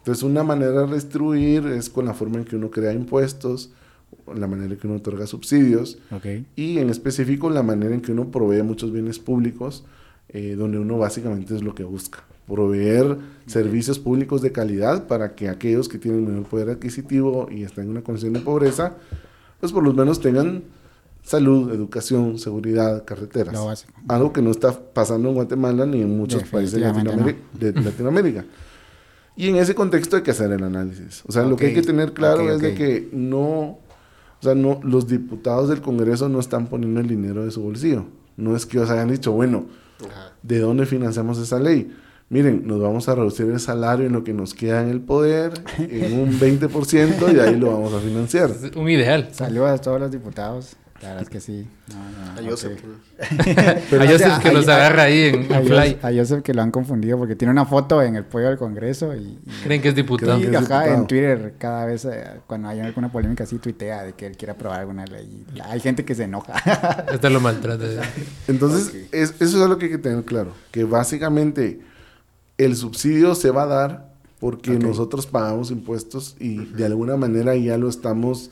[0.00, 3.70] Entonces, una manera de redistribuir es con la forma en que uno crea impuestos,
[4.34, 6.00] la manera en que uno otorga subsidios
[6.54, 9.84] y en específico la manera en que uno provee muchos bienes públicos,
[10.28, 15.48] eh, donde uno básicamente es lo que busca proveer servicios públicos de calidad para que
[15.48, 18.94] aquellos que tienen menor poder adquisitivo y están en una condición de pobreza,
[19.60, 20.64] pues por lo menos tengan
[21.22, 23.86] salud, educación, seguridad, carreteras.
[24.08, 28.44] Algo que no está pasando en Guatemala ni en muchos países de Latinoamérica.
[29.36, 31.22] Y en ese contexto hay que hacer el análisis.
[31.26, 33.78] O sea, lo que hay que tener claro es de que no,
[34.40, 38.06] o sea, no, los diputados del Congreso no están poniendo el dinero de su bolsillo.
[38.36, 39.66] No es que os hayan dicho, bueno,
[40.00, 40.32] Ajá.
[40.42, 41.92] ¿de dónde financiamos esa ley?
[42.30, 45.52] Miren, nos vamos a reducir el salario en lo que nos queda en el poder
[45.78, 48.50] en un 20% y ahí lo vamos a financiar.
[48.50, 49.30] Es un ideal.
[49.32, 50.76] Saludos a todos los diputados.
[51.00, 51.66] La verdad es que sí.
[51.88, 52.50] No, no, A.
[52.50, 52.80] Joseph.
[53.88, 55.96] Pero- a Joseph que a- agarra ahí en, en fly.
[56.02, 59.14] A Joseph que lo han confundido porque tiene una foto en el pollo del Congreso
[59.14, 60.38] y, y- Creen que es diputado.
[60.38, 60.94] y, que es ajá, diputado.
[61.00, 64.52] en Twitter cada vez eh, cuando hay alguna polémica así tuitea de que él quiere
[64.52, 65.44] aprobar alguna ley.
[65.64, 66.52] Hay gente que se enoja.
[67.12, 67.84] Este lo maltrata.
[68.48, 68.94] Entonces, Ok.
[69.14, 71.80] es- eso es lo que hay que tener claro, que básicamente
[72.58, 77.76] el subsidio se va a dar porque nosotros pagamos impuestos y de alguna manera ya
[77.76, 78.50] lo estamos,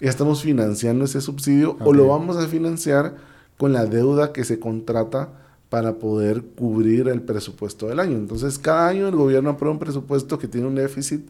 [0.00, 3.16] ya estamos financiando ese subsidio o lo vamos a financiar
[3.56, 5.30] con la deuda que se contrata
[5.68, 8.16] para poder cubrir el presupuesto del año.
[8.16, 11.26] Entonces, cada año el gobierno aprueba un presupuesto que tiene un déficit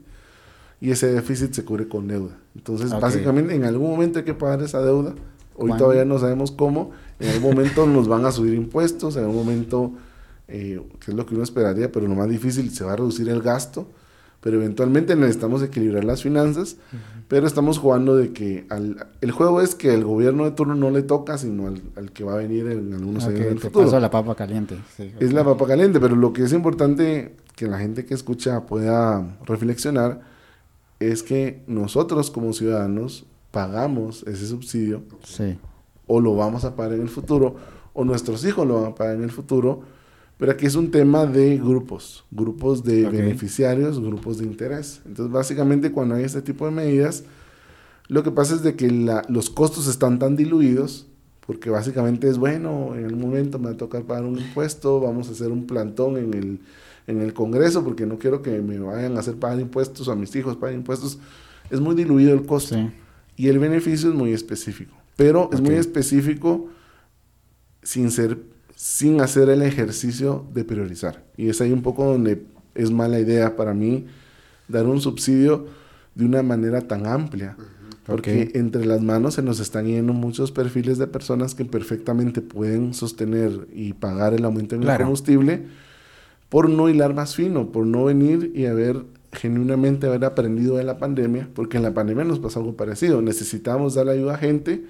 [0.80, 2.36] y ese déficit se cubre con deuda.
[2.54, 5.14] Entonces, básicamente, en algún momento hay que pagar esa deuda.
[5.56, 5.76] Hoy ¿Cuándo?
[5.84, 6.90] todavía no sabemos cómo.
[7.20, 9.92] En algún momento nos van a subir impuestos, en algún momento,
[10.48, 13.28] eh, que es lo que uno esperaría, pero lo más difícil, se va a reducir
[13.28, 13.88] el gasto.
[14.40, 16.76] Pero eventualmente necesitamos equilibrar las finanzas,
[17.28, 20.90] pero estamos jugando de que al, el juego es que el gobierno de turno no
[20.90, 23.54] le toca, sino al, al que va a venir en algunos Ok, años en el
[23.54, 23.86] te futuro.
[23.86, 24.76] paso la papa caliente.
[24.98, 28.66] sí, Es la papa caliente, pero lo que es importante que la gente que escucha
[28.66, 30.20] pueda reflexionar
[31.00, 35.56] es que nosotros como ciudadanos pagamos ese subsidio Sí.
[36.06, 37.56] o lo vamos a pagar en el futuro
[37.94, 39.82] o nuestros hijos lo van a pagar en el futuro,
[40.38, 43.12] pero aquí es un tema de grupos, grupos de Ok.
[43.12, 45.00] beneficiarios, grupos de interés.
[45.06, 47.24] Entonces, básicamente cuando hay este tipo de medidas,
[48.08, 51.06] lo que pasa es de que la- los costos están tan diluidos,
[51.46, 55.28] porque básicamente es, bueno, en algún momento me va a tocar pagar un impuesto, vamos
[55.28, 56.58] a hacer un plantón en el,
[57.06, 60.16] en el Congreso, porque no quiero que me vayan a hacer pagar impuestos o a
[60.16, 61.18] mis hijos pagar impuestos.
[61.70, 62.74] Es muy diluido el costo.
[62.74, 62.90] Sí.
[63.36, 64.94] Y el beneficio es muy específico.
[65.16, 66.68] Pero es muy específico
[67.82, 68.38] sin ser,
[68.84, 71.24] sin hacer el ejercicio de priorizar.
[71.38, 72.42] Y es ahí un poco donde
[72.74, 74.04] es mala idea para mí
[74.68, 75.68] dar un subsidio
[76.14, 77.56] de una manera tan amplia.
[78.04, 82.92] Porque entre las manos se nos están yendo muchos perfiles de personas que perfectamente pueden
[82.92, 85.04] sostener y pagar el aumento en el Claro.
[85.04, 85.62] combustible
[86.50, 90.98] por no hilar más fino, por no venir y haber genuinamente haber aprendido de la
[90.98, 93.22] pandemia, porque en la pandemia nos pasó algo parecido.
[93.22, 94.84] Necesitábamos darle ayuda a gente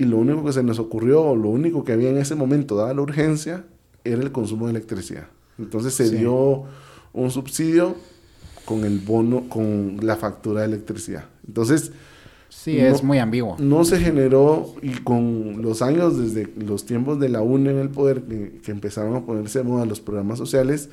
[0.00, 2.74] y lo único que se nos ocurrió, o lo único que había en ese momento,
[2.76, 3.64] dada la urgencia,
[4.04, 5.26] era el consumo de electricidad.
[5.58, 6.16] Entonces se Sí.
[6.16, 6.64] dio
[7.12, 7.94] un subsidio
[8.64, 11.24] con el bono, con la factura de electricidad.
[11.46, 11.92] Entonces,
[12.52, 13.56] Sí, No- es muy ambiguo.
[13.60, 17.90] no se generó y con los años desde los tiempos de la UNE en el
[17.90, 20.88] poder que, que empezaron a ponerse de moda los programas sociales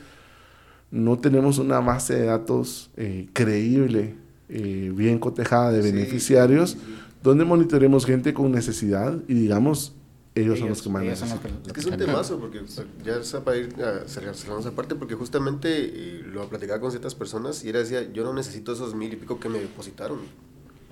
[0.92, 4.14] no tenemos una base de datos eh, creíble
[4.50, 6.94] eh, bien cotejada de Sí, beneficiarios sí, sí.
[7.28, 9.94] Donde monitoreemos gente con necesidad y digamos
[10.36, 11.98] ellos, son los Ellos- que más ellos son los necesitan que- Es que es un
[11.98, 12.62] temazo, porque
[13.04, 17.16] ya está para ir a cerrar esa parte, porque justamente eh, lo platicaba con ciertas
[17.16, 20.20] personas y era decía, yo no necesito esos mil y pico que me depositaron.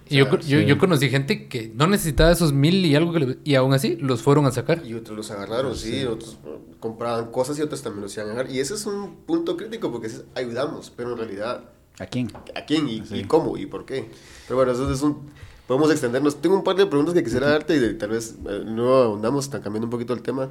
[0.10, 0.66] Y yo, yo, sí.
[0.66, 3.96] yo conocí gente que no necesitaba esos mil y algo que le- y aún así
[3.98, 4.84] los fueron a sacar.
[4.86, 8.32] Y otros los agarraron, sí, otros eh, compraban cosas y otros también los iban a
[8.34, 8.52] agarrar.
[8.52, 11.70] Y ese es un punto crítico, porque dices, ayudamos, pero en realidad,
[12.00, 12.32] ¿A quién?
[12.56, 13.16] ¿a quién y, Sí.
[13.20, 14.10] y cómo y por qué?
[14.48, 15.30] Pero bueno, eso es un...
[15.68, 16.42] Podemos extendernos.
[16.42, 19.46] Tengo un par de preguntas que quisiera darte y de- tal vez eh, no ahondamos,
[19.46, 20.50] están cambiando un poquito el tema,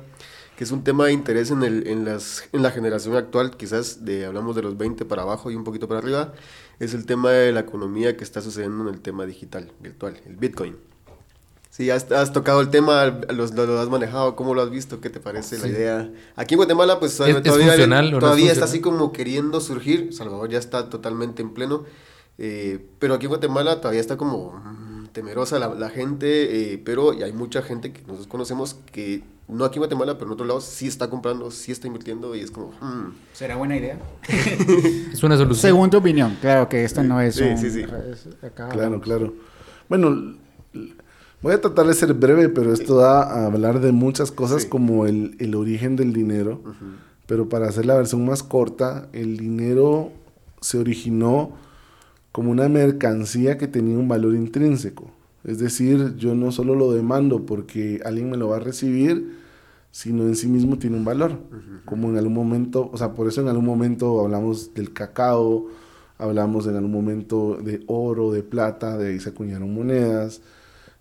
[0.57, 4.05] que es un tema de interés en, el, en, las, en la generación actual, quizás
[4.05, 6.33] de, hablamos de los 20 para abajo y un poquito para arriba,
[6.81, 10.37] es el tema de la economía que está sucediendo en el tema digital, virtual, el
[10.37, 10.77] Bitcoin.
[11.71, 15.01] Sí, has, has tocado el tema, los, lo, lo has manejado, ¿cómo lo has visto?
[15.01, 16.11] ¿Qué te parece la idea?
[16.37, 17.79] Aquí en Guatemala, pues ¿Es- es todavía, es
[18.21, 20.13] todavía está así como queriendo surgir.
[20.13, 21.85] Salvador ya está totalmente en pleno.
[22.39, 24.61] eh, pero aquí en Guatemala todavía está como
[25.15, 29.65] temerosa la, la gente, eh, pero y hay mucha gente que nosotros conocemos que, no
[29.65, 32.51] aquí en Guatemala, pero en otros lados, sí está comprando, sí está invirtiendo y es
[32.51, 32.69] como...
[32.81, 33.99] mm, ¿Será buena idea?
[35.13, 35.61] Es una solución.
[35.71, 37.57] Según tu opinión, claro que esto no es Sí, un...
[37.57, 37.83] sí, sí.
[38.13, 39.33] es- acá Claro, claro.
[39.89, 40.35] Bueno,
[41.43, 44.69] voy a tratar de ser breve, pero esto da a hablar de muchas cosas Sí.
[44.69, 46.61] como el, el origen del dinero.
[47.27, 50.11] Pero para hacer la versión más corta, el dinero
[50.61, 51.53] se originó
[52.35, 55.09] como una mercancía que tenía un valor intrínseco.
[55.45, 59.39] Es decir, yo no solo lo demando porque alguien me lo va a recibir,
[59.93, 61.39] sino en sí mismo tiene un valor.
[61.85, 65.69] Como en algún momento, o sea, por eso en algún momento hablamos del cacao,
[66.19, 70.43] hablamos en algún momento de oro, de plata, de ahí se acuñaron monedas.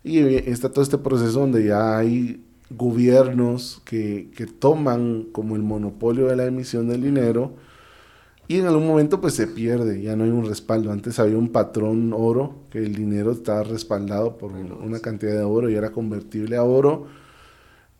[0.04, 6.28] Y está todo este proceso donde ya hay gobiernos que, que toman como el monopolio
[6.28, 7.54] de la emisión del dinero
[8.46, 10.92] y en algún momento pues se pierde, ya no hay un respaldo.
[10.92, 15.42] Antes había un patrón oro, que el dinero estaba respaldado por un- una cantidad de
[15.42, 17.06] oro y era convertible a oro.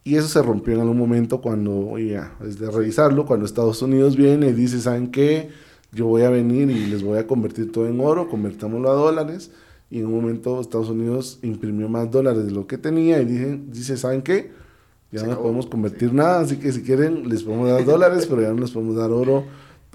[0.07, 4.17] Y eso se rompió en algún momento cuando, ya, es de revisarlo, cuando Estados Unidos
[4.17, 5.49] viene y dice, ¿saben qué?
[5.93, 9.51] Yo voy a venir y les voy a convertir todo en oro, convertámoslo a dólares.
[9.91, 13.61] Y en un momento Estados Unidos imprimió más dólares de lo que tenía y dice,
[13.69, 14.51] dice ¿saben qué?
[15.13, 18.27] Ya Se no acabó, podemos convertir nada, así que si quieren les podemos dar dólares,
[18.29, 19.45] pero ya no les podemos dar oro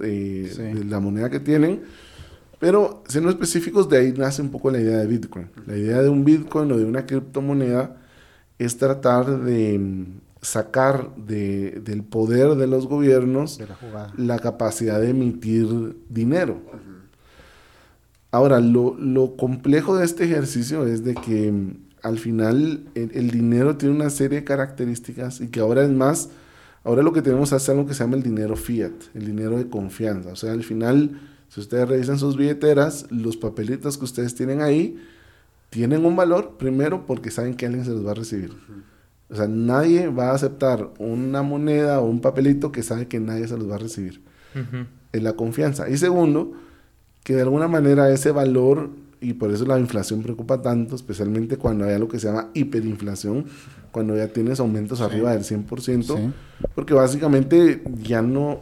[0.04, 0.62] eh, Sí.
[0.62, 1.82] de la moneda que tienen.
[2.60, 5.48] Pero siendo específicos, de ahí nace un poco la idea de Bitcoin.
[5.66, 7.96] La idea de un Bitcoin o de una criptomoneda
[8.58, 10.06] es tratar de mm,
[10.42, 13.68] sacar de- del poder de los gobiernos De
[14.18, 15.68] la capacidad de emitir
[16.10, 16.58] dinero.
[18.32, 21.74] Ahora, lo, lo complejo de este ejercicio es de que mm,
[22.04, 26.30] al final el, el dinero tiene una serie de características y que ahora es más,
[26.84, 29.70] ahora lo que tenemos es algo que se llama el dinero fiat, el dinero de
[29.70, 30.32] confianza.
[30.32, 31.20] O sea, al final,
[31.50, 34.98] si ustedes revisan sus billeteras, los papelitos que ustedes tienen ahí
[35.70, 38.54] tienen un valor, primero porque saben que alguien se los va a recibir.
[39.30, 43.48] O sea, nadie va a aceptar una moneda o un papelito que sabe que nadie
[43.48, 44.22] se los va a recibir.
[44.56, 44.88] Ujú.
[45.12, 45.88] Es la confianza.
[45.90, 46.54] Y segundo,
[47.24, 48.90] que de alguna manera ese valor,
[49.22, 53.46] y por eso la inflación preocupa tanto, especialmente cuando hay algo que se llama hiperinflación,
[53.92, 56.32] cuando ya tienes aumentos arriba del 100%, Sí.
[56.76, 58.62] porque básicamente ya no,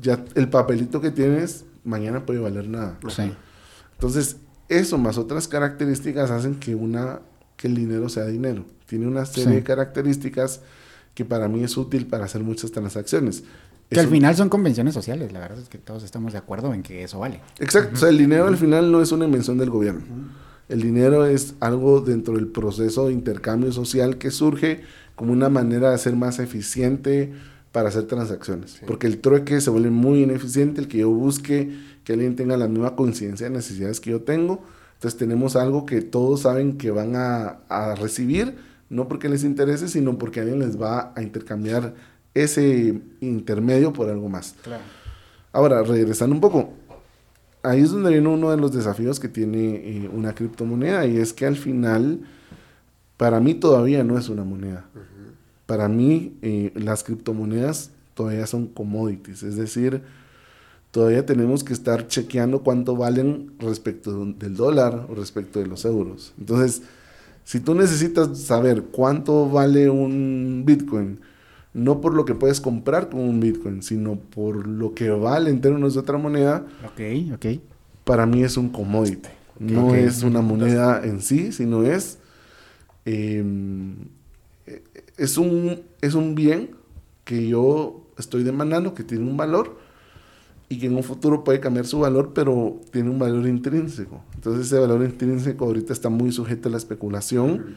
[0.00, 2.98] ya el papelito que tienes mañana puede valer nada.
[3.08, 3.32] Sí.
[3.92, 4.36] Entonces,
[4.68, 7.20] eso más otras características hacen que una
[7.56, 8.64] que el dinero sea dinero.
[8.86, 9.54] Tiene una serie Sí.
[9.56, 10.60] de características
[11.14, 13.42] que para mí es útil para hacer muchas transacciones.
[13.88, 16.72] Que Es al final son convenciones sociales, la verdad es que todos estamos de acuerdo
[16.74, 17.40] en que eso vale.
[17.58, 20.02] Exacto, o sea, el dinero al final no es una invención del gobierno.
[20.68, 24.82] El dinero es algo dentro del proceso de intercambio social que surge
[25.14, 27.32] como una manera de ser más eficiente
[27.72, 28.80] para hacer transacciones.
[28.86, 31.70] Porque el trueque se vuelve muy ineficiente, el que yo busque
[32.04, 34.62] que alguien tenga la misma coincidencia de necesidades que yo tengo.
[34.94, 38.56] Entonces tenemos algo que todos saben que van a, a recibir,
[38.90, 41.94] no porque les interese, sino porque alguien les va a intercambiar
[42.34, 44.54] ese intermedio por algo más.
[44.62, 44.82] Claro.
[45.52, 46.72] Ahora, regresando un poco,
[47.62, 51.32] ahí es donde viene uno de los desafíos que tiene eh, una criptomoneda y es
[51.32, 52.20] que al final,
[53.16, 54.86] para mí todavía no es una moneda.
[55.66, 60.02] Para mí, eh, las criptomonedas todavía son commodities, es decir,
[60.90, 66.32] todavía tenemos que estar chequeando cuánto valen respecto del dólar o respecto de los euros.
[66.38, 66.82] Entonces,
[67.44, 71.20] si tú necesitas saber cuánto vale un Bitcoin,
[71.78, 75.60] no por lo que puedes comprar con un Bitcoin, sino por lo que vale en
[75.60, 77.00] términos de otra moneda, Ok,
[77.34, 77.60] ok.
[78.04, 79.28] para mí es un commodity.
[79.58, 82.18] No es una moneda en sí, sino es,
[83.06, 83.42] eh,
[85.16, 86.70] es, un, es un bien
[87.24, 89.78] que yo estoy demandando, que tiene un valor
[90.68, 94.22] y que en un futuro puede cambiar su valor, pero tiene un valor intrínseco.
[94.34, 97.76] Entonces ese valor intrínseco ahorita está muy sujeto a la especulación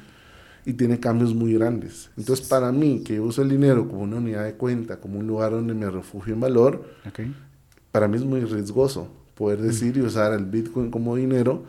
[0.66, 2.10] y tiene cambios muy grandes.
[2.18, 5.28] Entonces para mí, que yo uso el dinero como una unidad de cuenta, como un
[5.28, 7.20] lugar donde me refugio en valor, Ok.
[7.92, 11.64] para mí es muy riesgoso poder decir y usar el Bitcoin como dinero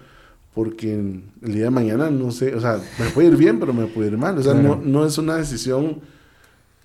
[0.54, 1.22] porque el
[1.54, 4.18] día de mañana no sé, o sea, me puede ir bien, pero me puede ir
[4.18, 4.36] mal.
[4.36, 4.76] O sea, Claro.
[4.76, 6.00] no, no es una decisión,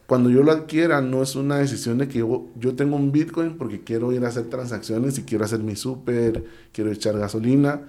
[0.05, 3.58] cuando yo lo adquiera, no es una decisión de que yo, yo tengo un Bitcoin
[3.58, 7.82] porque quiero ir a hacer transacciones y quiero hacer mi súper, quiero echar gasolina,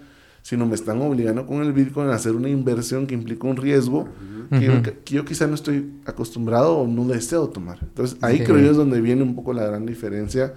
[0.49, 4.09] sino me están obligando con el Bitcoin a hacer una inversión que implica un riesgo
[4.51, 7.79] que, yo, que yo quizá no estoy acostumbrado o no deseo tomar.
[7.83, 8.45] Entonces ahí Sí.
[8.45, 10.55] creo yo es donde viene un poco la gran diferencia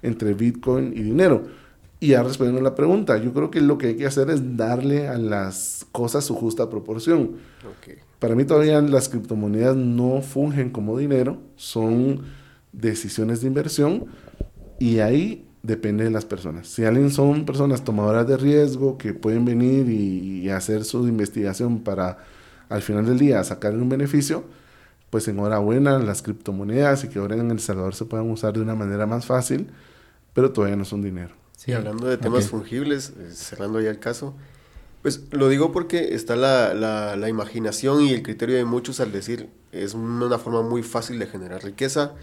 [0.00, 1.42] entre Bitcoin y dinero.
[2.00, 4.56] Y ya respondiendo a la pregunta, yo creo que lo que hay que hacer es
[4.56, 7.32] darle a las cosas su justa proporción.
[7.62, 7.98] Ok.
[8.18, 12.22] Para mí todavía las criptomonedas no fungen como dinero, son
[12.72, 14.06] decisiones de inversión
[14.78, 16.68] y ahí depende de las personas.
[16.68, 21.80] Si alguien son personas tomadoras de riesgo que pueden venir y, y hacer su investigación
[21.80, 22.18] para
[22.68, 24.44] al final del día sacar un beneficio,
[25.10, 28.74] pues enhorabuena las criptomonedas y que ahora en El Salvador se puedan usar de una
[28.74, 29.68] manera más fácil,
[30.34, 31.34] pero todavía no son dinero.
[31.56, 31.70] Sí.
[31.70, 32.50] Y hablando de temas ok.
[32.50, 34.34] fungibles, eh, cerrando ya el caso,
[35.02, 39.12] pues lo digo porque está la, la, la imaginación y el criterio de muchos al
[39.12, 42.14] decir es una forma muy fácil de generar riqueza.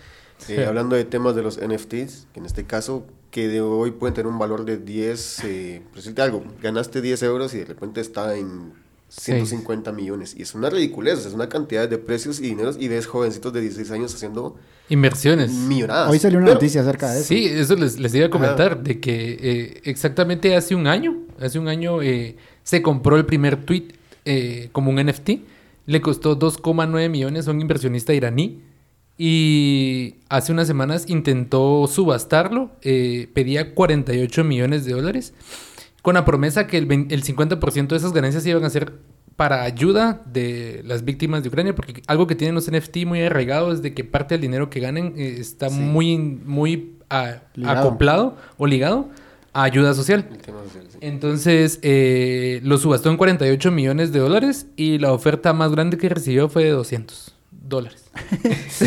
[0.49, 0.65] Eh.
[0.65, 4.31] Hablando de temas de los NFTs, que en este caso, que de hoy pueden tener
[4.31, 8.73] un valor de 10, eh, decirte algo, ganaste 10 euros y de repente está en
[9.09, 10.35] 150 millones.
[10.37, 13.61] Y es una ridiculez, es una cantidad de precios y dineros y ves jovencitos de
[13.61, 14.55] 16 años haciendo
[14.87, 15.49] Inversiones.
[15.51, 16.11] millonadas.
[16.11, 17.27] Hoy salió una Pero- noticia acerca de eso.
[17.29, 18.31] Sí, eso les, les iba a Ajá.
[18.37, 23.25] comentar, de que eh, exactamente hace un año, hace un año eh, se compró el
[23.25, 23.87] primer tweet
[24.25, 25.29] eh, como un NFT,
[25.87, 28.61] le costó 2,9 millones a un inversionista iraní
[29.17, 35.33] y hace unas semanas intentó subastarlo, eh, pedía 48 millones de dólares
[36.01, 38.93] con la promesa que el, vein- el 50% de esas ganancias iban a ser
[39.35, 43.71] para ayuda de las víctimas de Ucrania, porque algo que tienen los NFT muy arraigado
[43.71, 45.79] es de que parte del dinero que ganen eh, está Sí.
[45.79, 46.97] muy, muy
[47.55, 47.79] Ligado.
[47.79, 49.09] acoplado o ligado
[49.53, 50.27] a ayuda social.
[50.31, 50.97] El tema social, sí.
[51.01, 56.09] Entonces, eh, lo subastó en 48 millones de dólares y la oferta más grande que
[56.09, 57.32] recibió fue de 200
[57.63, 58.05] dólares.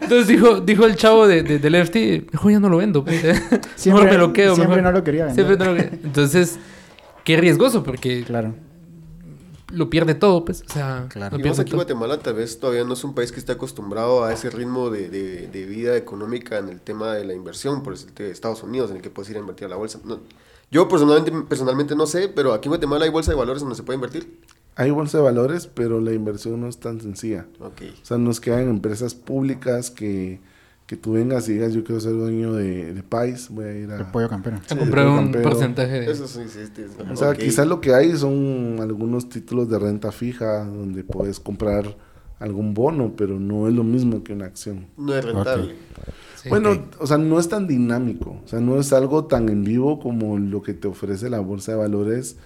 [0.00, 3.04] Entonces dijo, dijo el chavo de, de- del FT, mejor ya no lo vendo.
[3.04, 3.20] pues".
[3.76, 4.54] Siempre- mejor me lo quedo.
[4.54, 4.92] siempre mejor".
[4.92, 5.44] no lo quería vender.
[5.46, 5.98] Siempre no lo quería.
[6.04, 6.58] Entonces,
[7.24, 8.54] qué riesgoso porque Claro.
[9.72, 10.62] lo pierde todo, pues.
[10.68, 11.36] O sea, Claro.
[11.36, 11.78] lo Y más pierde aquí todo.
[11.78, 15.08] Guatemala tal vez todavía no es un país que esté acostumbrado a ese ritmo de,
[15.08, 18.96] de- de vida económica en el tema de la inversión, por decirte Estados Unidos, en
[18.96, 19.98] el que puedes ir a invertir a la bolsa.
[20.04, 20.20] No,
[20.70, 23.82] yo personalmente, personalmente no sé, pero aquí en Guatemala hay bolsa de valores donde se
[23.82, 24.38] puede invertir.
[24.76, 27.46] Hay bolsa de valores, pero la inversión no es tan sencilla.
[27.60, 27.82] Ok.
[28.02, 30.40] O sea, nos quedan empresas públicas que,
[30.86, 33.90] que tú vengas y digas, yo quiero ser dueño de, de Pais, voy a ir
[33.90, 33.98] a...
[33.98, 34.60] El pollo campero.
[34.68, 35.50] A comprar un campero.
[35.50, 36.10] porcentaje de...
[36.10, 37.04] Eso sí, sí, sí, sí.
[37.10, 41.96] O sea, quizás lo que hay son algunos títulos de renta fija donde puedes comprar
[42.38, 44.86] algún bono, pero no es lo mismo que una acción.
[44.96, 45.74] No es rentable.
[46.34, 46.50] Sí.
[46.50, 49.98] bueno, o sea, no es tan dinámico, o sea, no es algo tan en vivo
[49.98, 52.36] como lo que te ofrece la bolsa de valores,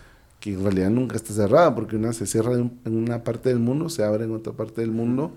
[0.41, 3.89] que en realidad nunca está cerrada, porque una se cierra en una parte del mundo,
[3.89, 5.33] se abre en otra parte del mundo.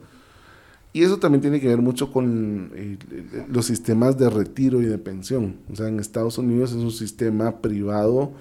[0.93, 4.86] Y eso también tiene que ver mucho con eh, eh, los sistemas de retiro y
[4.86, 5.56] de pensión.
[5.72, 8.34] O sea, en Estados Unidos es un sistema privado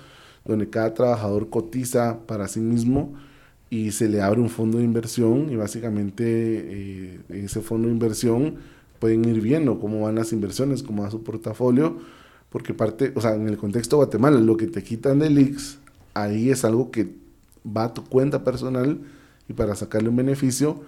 [0.44, 3.14] donde cada trabajador cotiza para sí mismo
[3.68, 7.94] y se le abre un fondo de inversión y básicamente eh, en ese fondo de
[7.94, 8.56] inversión
[8.98, 11.98] pueden ir viendo cómo van las inversiones, cómo va su portafolio,
[12.50, 15.78] porque parte, o sea, en el contexto de Guatemala, lo que te quitan del IX,
[16.14, 17.14] ahí es algo que
[17.64, 19.00] va a tu cuenta personal
[19.48, 20.82] y para sacarle un beneficio,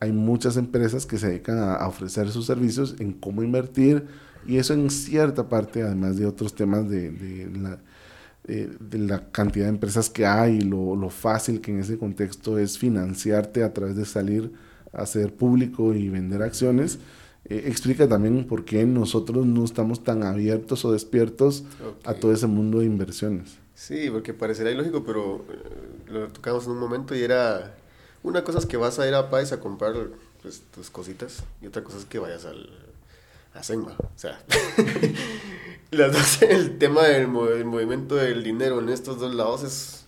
[0.00, 4.06] hay muchas empresas que se dedican a, a ofrecer sus servicios en cómo invertir
[4.46, 7.78] y eso en cierta parte, además de otros temas de, de la,
[8.48, 12.58] eh, de la cantidad de empresas que hay, lo, lo fácil que en ese contexto
[12.58, 14.52] es financiarte a través de salir
[14.92, 16.98] a ser público y vender acciones,
[17.44, 21.64] eh, explica también por qué nosotros no estamos tan abiertos o despiertos
[22.04, 23.61] a todo ese mundo de inversiones.
[23.84, 27.74] Sí, porque parecerá ilógico, pero eh, lo tocamos en un momento y era...
[28.22, 29.92] Una cosa es que vas a ir a Pais a comprar
[30.40, 32.68] pues, tus cositas y otra cosa es que vayas al,
[33.54, 33.96] a Senma.
[33.98, 34.40] O sea,
[35.90, 40.04] las dos, el tema del el movimiento del dinero en estos dos lados es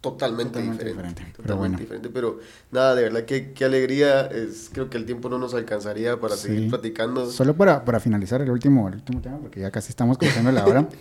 [0.00, 1.08] totalmente, Totalmente diferente.
[1.08, 1.78] diferente, pero Totalmente bueno.
[1.78, 2.40] diferente, pero
[2.70, 4.22] nada, de verdad que qué alegría.
[4.26, 6.48] Es, creo que el tiempo no nos alcanzaría para Sí.
[6.48, 7.30] seguir platicando.
[7.30, 10.64] Solo para, para finalizar el último, el último tema, porque ya casi estamos cruzando la
[10.66, 10.88] hora.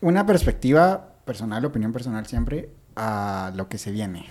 [0.00, 4.26] Una perspectiva personal, opinión personal siempre, a lo que se viene.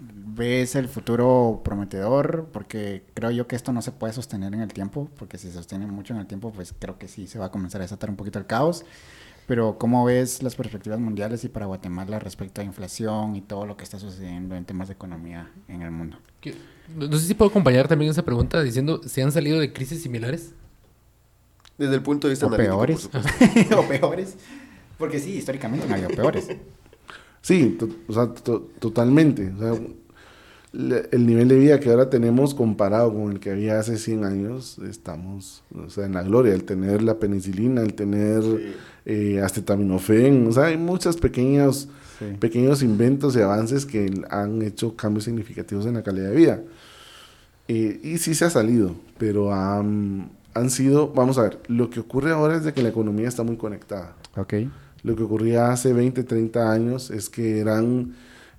[0.00, 2.48] ¿Ves el futuro prometedor?
[2.52, 5.54] Porque creo yo que esto no se puede sostener en el tiempo, porque si se
[5.54, 8.10] sostiene mucho en el tiempo, pues creo que sí se va a comenzar a desatar
[8.10, 8.84] un poquito el caos.
[9.46, 13.76] Pero ¿cómo ves las perspectivas mundiales y para Guatemala respecto a inflación y todo lo
[13.76, 16.16] que está sucediendo en temas de economía en el mundo?
[16.96, 20.02] No no sé si puedo acompañar también esa pregunta diciendo, ¿se han salido de crisis
[20.02, 20.52] similares?
[21.76, 23.00] Desde el punto de vista O analítico, peores.
[23.00, 23.30] supuesto.
[23.80, 24.36] o peores.
[24.98, 26.48] Porque sí, históricamente han habido peores.
[27.42, 27.76] Sí,
[28.08, 29.52] o sea, to- totalmente.
[29.54, 29.78] O sea,
[30.72, 34.24] le- el nivel de vida que ahora tenemos comparado con el que había hace 100
[34.24, 36.54] años, estamos o sea, en la gloria.
[36.54, 38.72] El tener la penicilina, el tener Sí.
[39.04, 42.24] eh, acetaminofén, o sea, hay muchos pequeños, Sí.
[42.40, 46.62] pequeños inventos y avances que han hecho cambios significativos en la calidad de vida.
[47.68, 52.00] Eh, y sí se ha salido, pero han, han sido, vamos a ver, lo que
[52.00, 54.14] ocurre ahora es de que la economía está muy conectada.
[54.36, 54.54] Ok.
[55.04, 58.14] Lo que ocurría hace 20, 30 años es que eran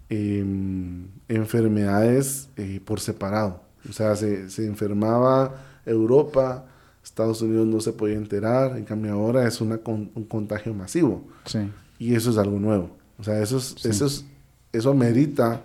[0.09, 3.61] em, enfermedades eh, por separado.
[3.89, 6.65] O sea, se, se enfermaba Europa,
[7.03, 11.23] Estados Unidos no se podía enterar, en cambio ahora es una con- un contagio masivo.
[11.45, 11.59] Sí.
[11.99, 12.91] Y eso es algo nuevo.
[13.19, 13.89] O sea, eso, es- Sí.
[13.89, 14.25] eso, es-
[14.73, 15.61] eso amerita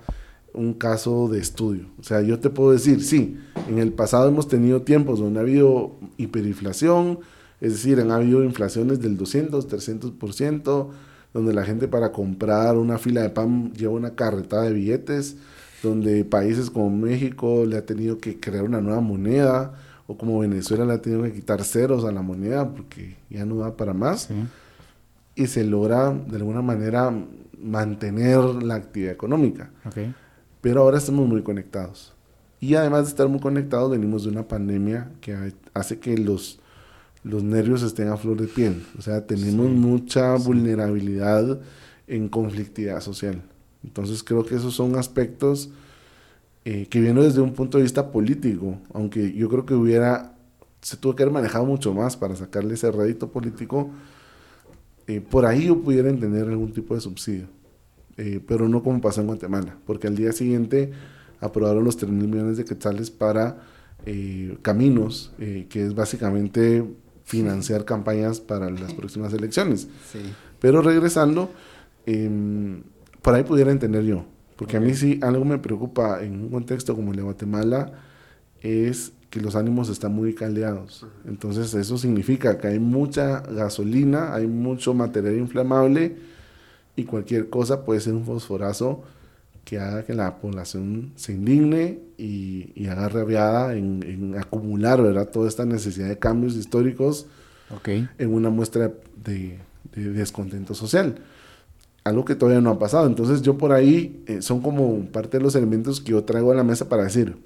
[0.52, 1.86] un caso de estudio.
[1.98, 5.42] O sea, yo te puedo decir, sí, en el pasado hemos tenido tiempos donde ha
[5.42, 7.20] habido hiperinflación,
[7.60, 10.88] es decir, han habido inflaciones del 200, 300%,
[11.32, 15.36] donde la gente para comprar una fila de pan lleva una carretada de billetes,
[15.82, 19.74] donde países como México le ha tenido que crear una nueva moneda,
[20.06, 23.56] o como Venezuela le ha tenido que quitar ceros a la moneda porque ya no
[23.56, 24.34] da para más Sí.
[25.36, 27.14] y se logra de alguna manera
[27.62, 29.70] mantener la actividad económica.
[30.60, 32.12] Pero ahora estamos muy conectados.
[32.58, 36.59] Y además de estar muy conectados, venimos de una pandemia que ha- hace que los,
[37.24, 38.84] los nervios estén a flor de piel.
[38.98, 40.44] O sea, tenemos Sí, mucha sí.
[40.46, 41.60] vulnerabilidad
[42.06, 43.42] en conflictividad social.
[43.84, 45.70] Entonces creo que esos son aspectos
[46.64, 50.36] eh, que vienen desde un punto de vista político, aunque yo creo que hubiera,
[50.82, 53.90] se tuvo que haber manejado mucho más para sacarle ese rédito político,
[55.06, 57.46] eh, por ahí yo pudiera entender algún tipo de subsidio.
[58.16, 60.92] eh, pero no como pasó en Guatemala, porque al día siguiente
[61.40, 63.62] aprobaron los 3 mil millones de quetzales para
[64.06, 66.84] eh, caminos, que es básicamente
[67.30, 69.86] financiar campañas para las próximas elecciones.
[70.10, 70.18] Sí.
[70.58, 71.48] Pero regresando,
[72.04, 72.82] em,
[73.22, 74.24] por ahí pudiera entender yo,
[74.56, 77.92] porque a mí sí algo me preocupa en un contexto como el de Guatemala
[78.62, 81.06] es que los ánimos están muy caldeados.
[81.24, 86.16] Entonces eso significa que hay mucha gasolina, hay mucho material inflamable
[86.96, 89.04] y cualquier cosa puede ser un fosforazo
[89.64, 95.28] que haga que la población se indigne y, y haga rabiada en, en acumular ¿verdad?
[95.28, 97.26] toda esta necesidad de cambios históricos
[97.74, 97.88] Ok.
[98.18, 98.92] en una muestra
[99.24, 99.58] de,
[99.94, 101.16] de descontento social.
[102.02, 103.06] Algo que todavía no ha pasado.
[103.06, 106.54] Entonces yo por ahí eh, son como parte de los elementos que yo traigo a
[106.54, 107.36] la mesa para decir,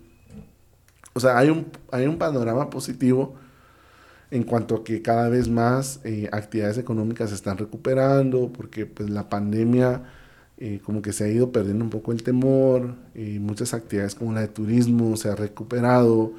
[1.12, 3.34] o sea, hay un, hay un panorama positivo
[4.30, 9.10] en cuanto a que cada vez más eh, actividades económicas se están recuperando, porque pues
[9.10, 10.02] la pandemia
[10.58, 14.32] eh, como que se ha ido perdiendo un poco el temor, y muchas actividades como
[14.32, 16.32] la de turismo se ha recuperado,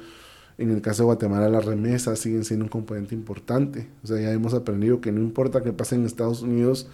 [0.58, 4.32] en el caso de Guatemala las remesas siguen siendo un componente importante, o sea, ya
[4.32, 6.88] hemos aprendido que no importa qué pase en Estados Unidos,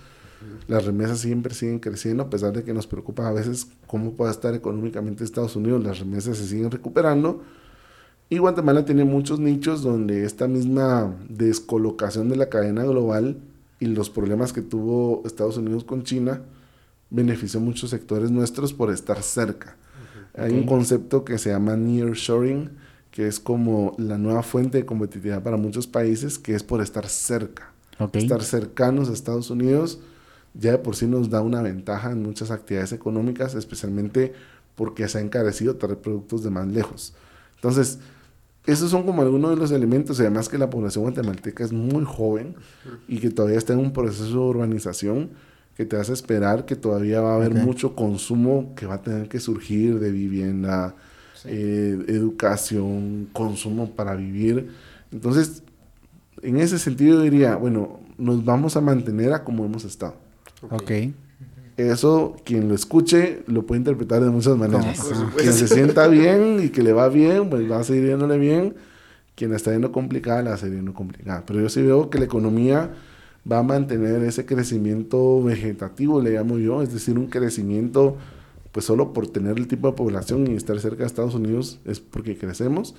[0.67, 4.31] las remesas siempre siguen creciendo, a pesar de que nos preocupa a veces cómo pueda
[4.31, 7.43] estar económicamente Estados Unidos, las remesas se siguen recuperando.
[8.29, 13.39] Y Guatemala tiene muchos nichos donde esta misma descolocación de la cadena global
[13.79, 16.41] y los problemas que tuvo Estados Unidos con China
[17.13, 19.77] benefició a muchos sectores nuestros por estar cerca.
[20.35, 22.71] Hay un concepto que se llama nearshoring,
[23.11, 27.07] que es como la nueva fuente de competitividad para muchos países, que es por estar
[27.07, 27.71] cerca.
[27.99, 28.17] Ok.
[28.17, 30.01] Estar cercanos a Estados Unidos
[30.55, 34.35] ya de por sí nos da una ventaja en muchas actividades económicas, especialmente
[34.75, 37.15] porque se ha encarecido traer productos de más lejos.
[37.57, 37.99] Entonces,
[38.67, 42.55] esos son como algunos de los elementos, además que la población guatemalteca es muy joven
[43.09, 45.31] y que todavía está en un proceso de urbanización
[45.77, 49.29] que te hace esperar que todavía va a haber mucho consumo que va a tener
[49.29, 50.95] que surgir de vivienda,
[51.45, 54.71] eh, educación, consumo para vivir.
[55.11, 55.63] Entonces,
[56.43, 60.17] en ese sentido diría, bueno, nos vamos a mantener a como hemos estado.
[60.71, 60.91] Ok.
[61.79, 65.11] Eso, quien lo escuche, lo puede interpretar de muchas maneras.
[65.39, 68.75] Quien se sienta bien y que le va bien, pues va a seguir yéndole bien.
[69.35, 71.45] Quien la está yendo complicada, la va a seguir yendo complicada.
[71.47, 72.91] Pero yo sí veo que la economía
[73.51, 78.17] va a mantener ese crecimiento vegetativo, le llamo yo, es decir, un crecimiento,
[78.71, 82.01] pues solo por tener el tipo de población y estar cerca de Estados Unidos es
[82.01, 82.95] porque crecemos.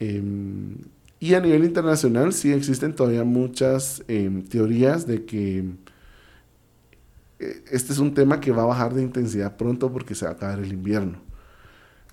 [0.00, 0.78] Em,
[1.20, 5.64] y a nivel internacional sí existen todavía muchas em, teorías de que
[7.38, 10.32] eh, este es un tema que va a bajar de intensidad pronto porque se va
[10.32, 11.18] a acabar el invierno.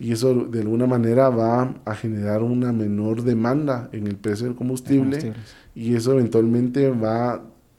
[0.01, 4.55] Y eso de alguna manera va a generar una menor demanda en el precio del
[4.55, 5.33] combustible
[5.75, 7.33] y eso eventualmente va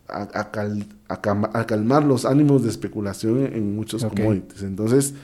[0.08, 4.14] a, a cal- a cama- a calmar los ánimos de especulación en, muchos Ok.
[4.14, 4.62] commodities.
[4.62, 5.14] Entonces,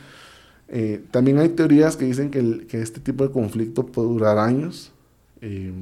[0.69, 4.37] eh, también hay teorías que dicen que, el- que este tipo de conflicto puede durar
[4.39, 4.91] años.
[5.41, 5.73] Eh,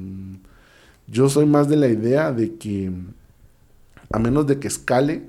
[1.07, 2.91] yo soy más de la idea de que,
[4.11, 5.23] a menos de que escale,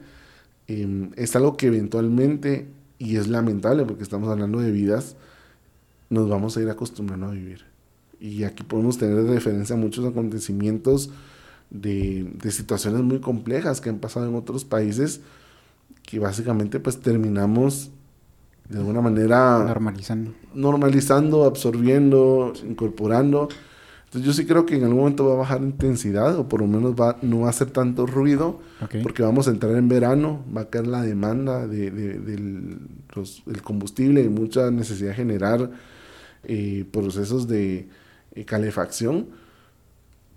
[0.67, 2.67] eh, es algo que eventualmente,
[2.99, 5.17] y es lamentable porque estamos hablando de vidas,
[6.11, 7.65] nos vamos a ir acostumbrando a vivir.
[8.21, 11.11] Y aquí podemos tener de referencia muchos acontecimientos
[11.71, 15.21] de, de situaciones muy complejas que han pasado en otros países
[16.03, 17.91] que básicamente pues terminamos
[18.69, 20.33] de alguna manera Normalizando.
[20.55, 23.49] normalizando, absorbiendo, incorporando.
[24.07, 26.67] Entonces yo sí creo que en algún momento va a bajar intensidad o por lo
[26.67, 28.97] menos va, no va a hacer tanto ruido Ok.
[29.03, 32.79] porque vamos a entrar en verano, va a caer la demanda de, de- del
[33.15, 35.71] los- del combustible y mucha necesidad de generar
[36.45, 37.89] eh, procesos de
[38.35, 39.27] eh, calefacción.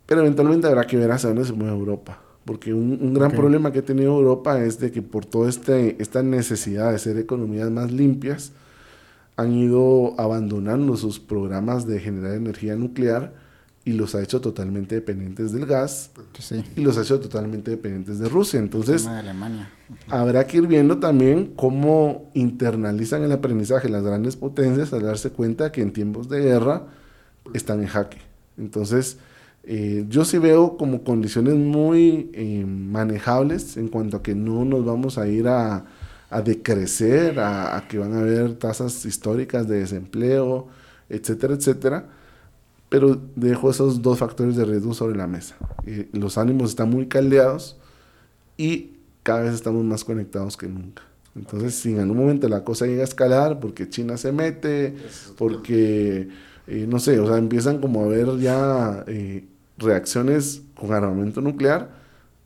[0.05, 2.21] Pero eventualmente habrá que ver hacia dónde se mueve Europa.
[2.45, 6.01] Porque un, un gran problema que ha tenido Europa es de que por toda este,
[6.01, 8.51] esta necesidad de ser economías más limpias,
[9.37, 13.33] han ido abandonando sus programas de generar energía nuclear
[13.83, 16.63] y los ha hecho totalmente dependientes del gas Sí.
[16.75, 18.59] y los ha hecho totalmente dependientes de Rusia.
[18.59, 19.69] Entonces, Tema de Alemania.
[20.07, 25.71] habrá que ir viendo también cómo internalizan el aprendizaje las grandes potencias al darse cuenta
[25.71, 26.87] que en tiempos de guerra
[27.53, 28.17] están en jaque.
[28.57, 29.17] Entonces,
[29.63, 34.85] eh, yo sí veo como condiciones muy eh, manejables en cuanto a que no nos
[34.85, 35.85] vamos a ir a,
[36.29, 40.67] a decrecer, a, a que van a haber tasas históricas de desempleo,
[41.09, 42.05] etcétera, etcétera.
[42.91, 45.55] Pero dejo esos dos factores de riesgo sobre la mesa.
[45.85, 47.77] Eh, los ánimos están muy caldeados
[48.57, 51.01] y cada vez estamos más conectados que nunca.
[51.33, 54.93] Entonces, si en algún momento la cosa llega a escalar, porque China se mete,
[55.37, 56.27] porque,
[56.67, 59.45] eh, no sé, o sea, empiezan como a haber ya eh,
[59.77, 62.00] reacciones con armamento nuclear,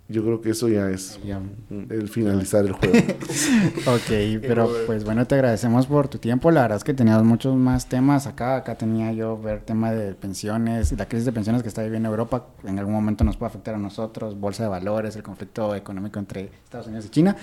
[0.07, 1.41] yo creo que eso ya es Ya.
[1.89, 2.93] el finalizar el juego.
[3.87, 6.51] Ok, pero pues bueno, te agradecemos por tu tiempo.
[6.51, 8.55] La verdad es que teníamos muchos más temas acá.
[8.57, 12.45] Acá tenía yo ver tema de pensiones, la crisis de pensiones que está viviendo Europa.
[12.63, 16.51] En algún momento nos puede afectar a nosotros, bolsa de valores, el conflicto económico entre
[16.63, 17.35] Estados Unidos y China.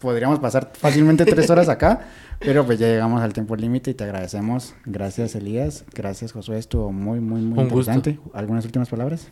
[0.00, 2.00] Podríamos pasar fácilmente tres horas acá,
[2.40, 4.74] pero pues ya llegamos al tiempo límite y te agradecemos.
[4.86, 5.84] Gracias, Elías.
[5.94, 6.58] Gracias, Josué.
[6.58, 7.92] Estuvo muy, muy, muy Un gusto.
[7.92, 8.20] interesante.
[8.32, 9.28] ¿Algunas últimas palabras?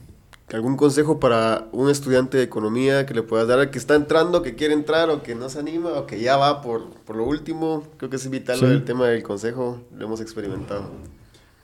[0.52, 4.42] ¿Algún consejo para un estudiante de economía que le puedas dar al que está entrando,
[4.42, 7.24] que quiere entrar o que no se anima o que ya va por, por lo
[7.24, 7.82] último?
[7.96, 8.64] Creo que es vital Sí.
[8.66, 10.84] el tema del consejo, lo hemos experimentado.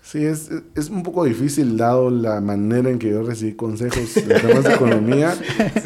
[0.02, 4.22] Sí, es, es un poco difícil dado la manera en que yo recibí consejos de
[4.40, 5.32] temas de economía,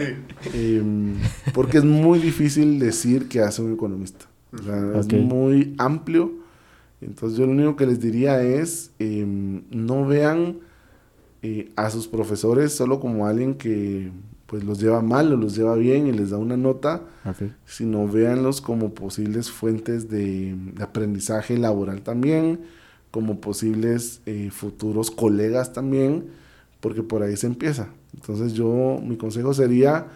[0.55, 1.17] em,
[1.53, 4.25] porque es muy difícil decir qué hace un economista.
[4.59, 5.13] O sea, Ok.
[5.13, 6.33] Es muy amplio.
[7.03, 10.61] Entonces yo lo único que les diría es, em, no vean
[11.49, 14.11] eh, a sus profesores solo como alguien que
[14.47, 17.03] pues los lleva mal o los lleva bien y les da una nota,
[17.65, 22.63] sino véanlos como posibles fuentes de, de aprendizaje laboral también,
[23.13, 26.31] como posibles eh, futuros colegas también,
[26.81, 27.91] porque por ahí se empieza.
[28.13, 30.09] Entonces yo, mi consejo sería,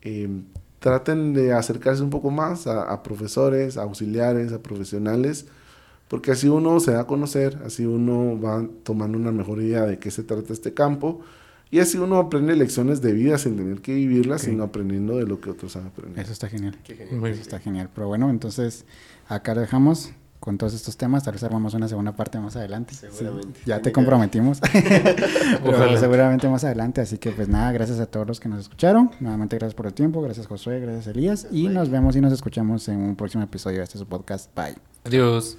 [0.00, 0.40] eh,
[0.78, 5.48] traten de acercarse un poco más a, a profesores, a auxiliares, a profesionales,
[6.08, 9.98] porque así uno se da a conocer, así uno va tomando una mejor idea de
[9.98, 11.20] qué se trata este campo.
[11.70, 15.38] Y así uno aprende lecciones de vida sin tener que vivirlas, sino aprendiendo de lo
[15.38, 16.22] que otros han aprendido.
[16.22, 16.78] Eso está genial.
[16.82, 17.30] Qué genial.
[17.30, 17.90] Eso está genial.
[17.94, 18.86] Pero bueno, entonces
[19.28, 21.24] acá lo dejamos con todos estos temas.
[21.24, 22.94] Tal vez armamos una segunda parte más adelante.
[22.94, 23.60] Sí, Seguramente.
[23.66, 24.60] ya te comprometimos.
[25.62, 27.02] Pero seguramente más adelante.
[27.02, 29.10] Así que pues nada, gracias a todos los que nos escucharon.
[29.20, 30.22] Nuevamente gracias por el tiempo.
[30.22, 31.48] Gracias Josué, gracias Elías.
[31.50, 34.54] Y nos vemos y nos escuchamos en un próximo episodio de este su podcast.
[34.56, 34.76] Bye.
[35.04, 35.58] Adiós.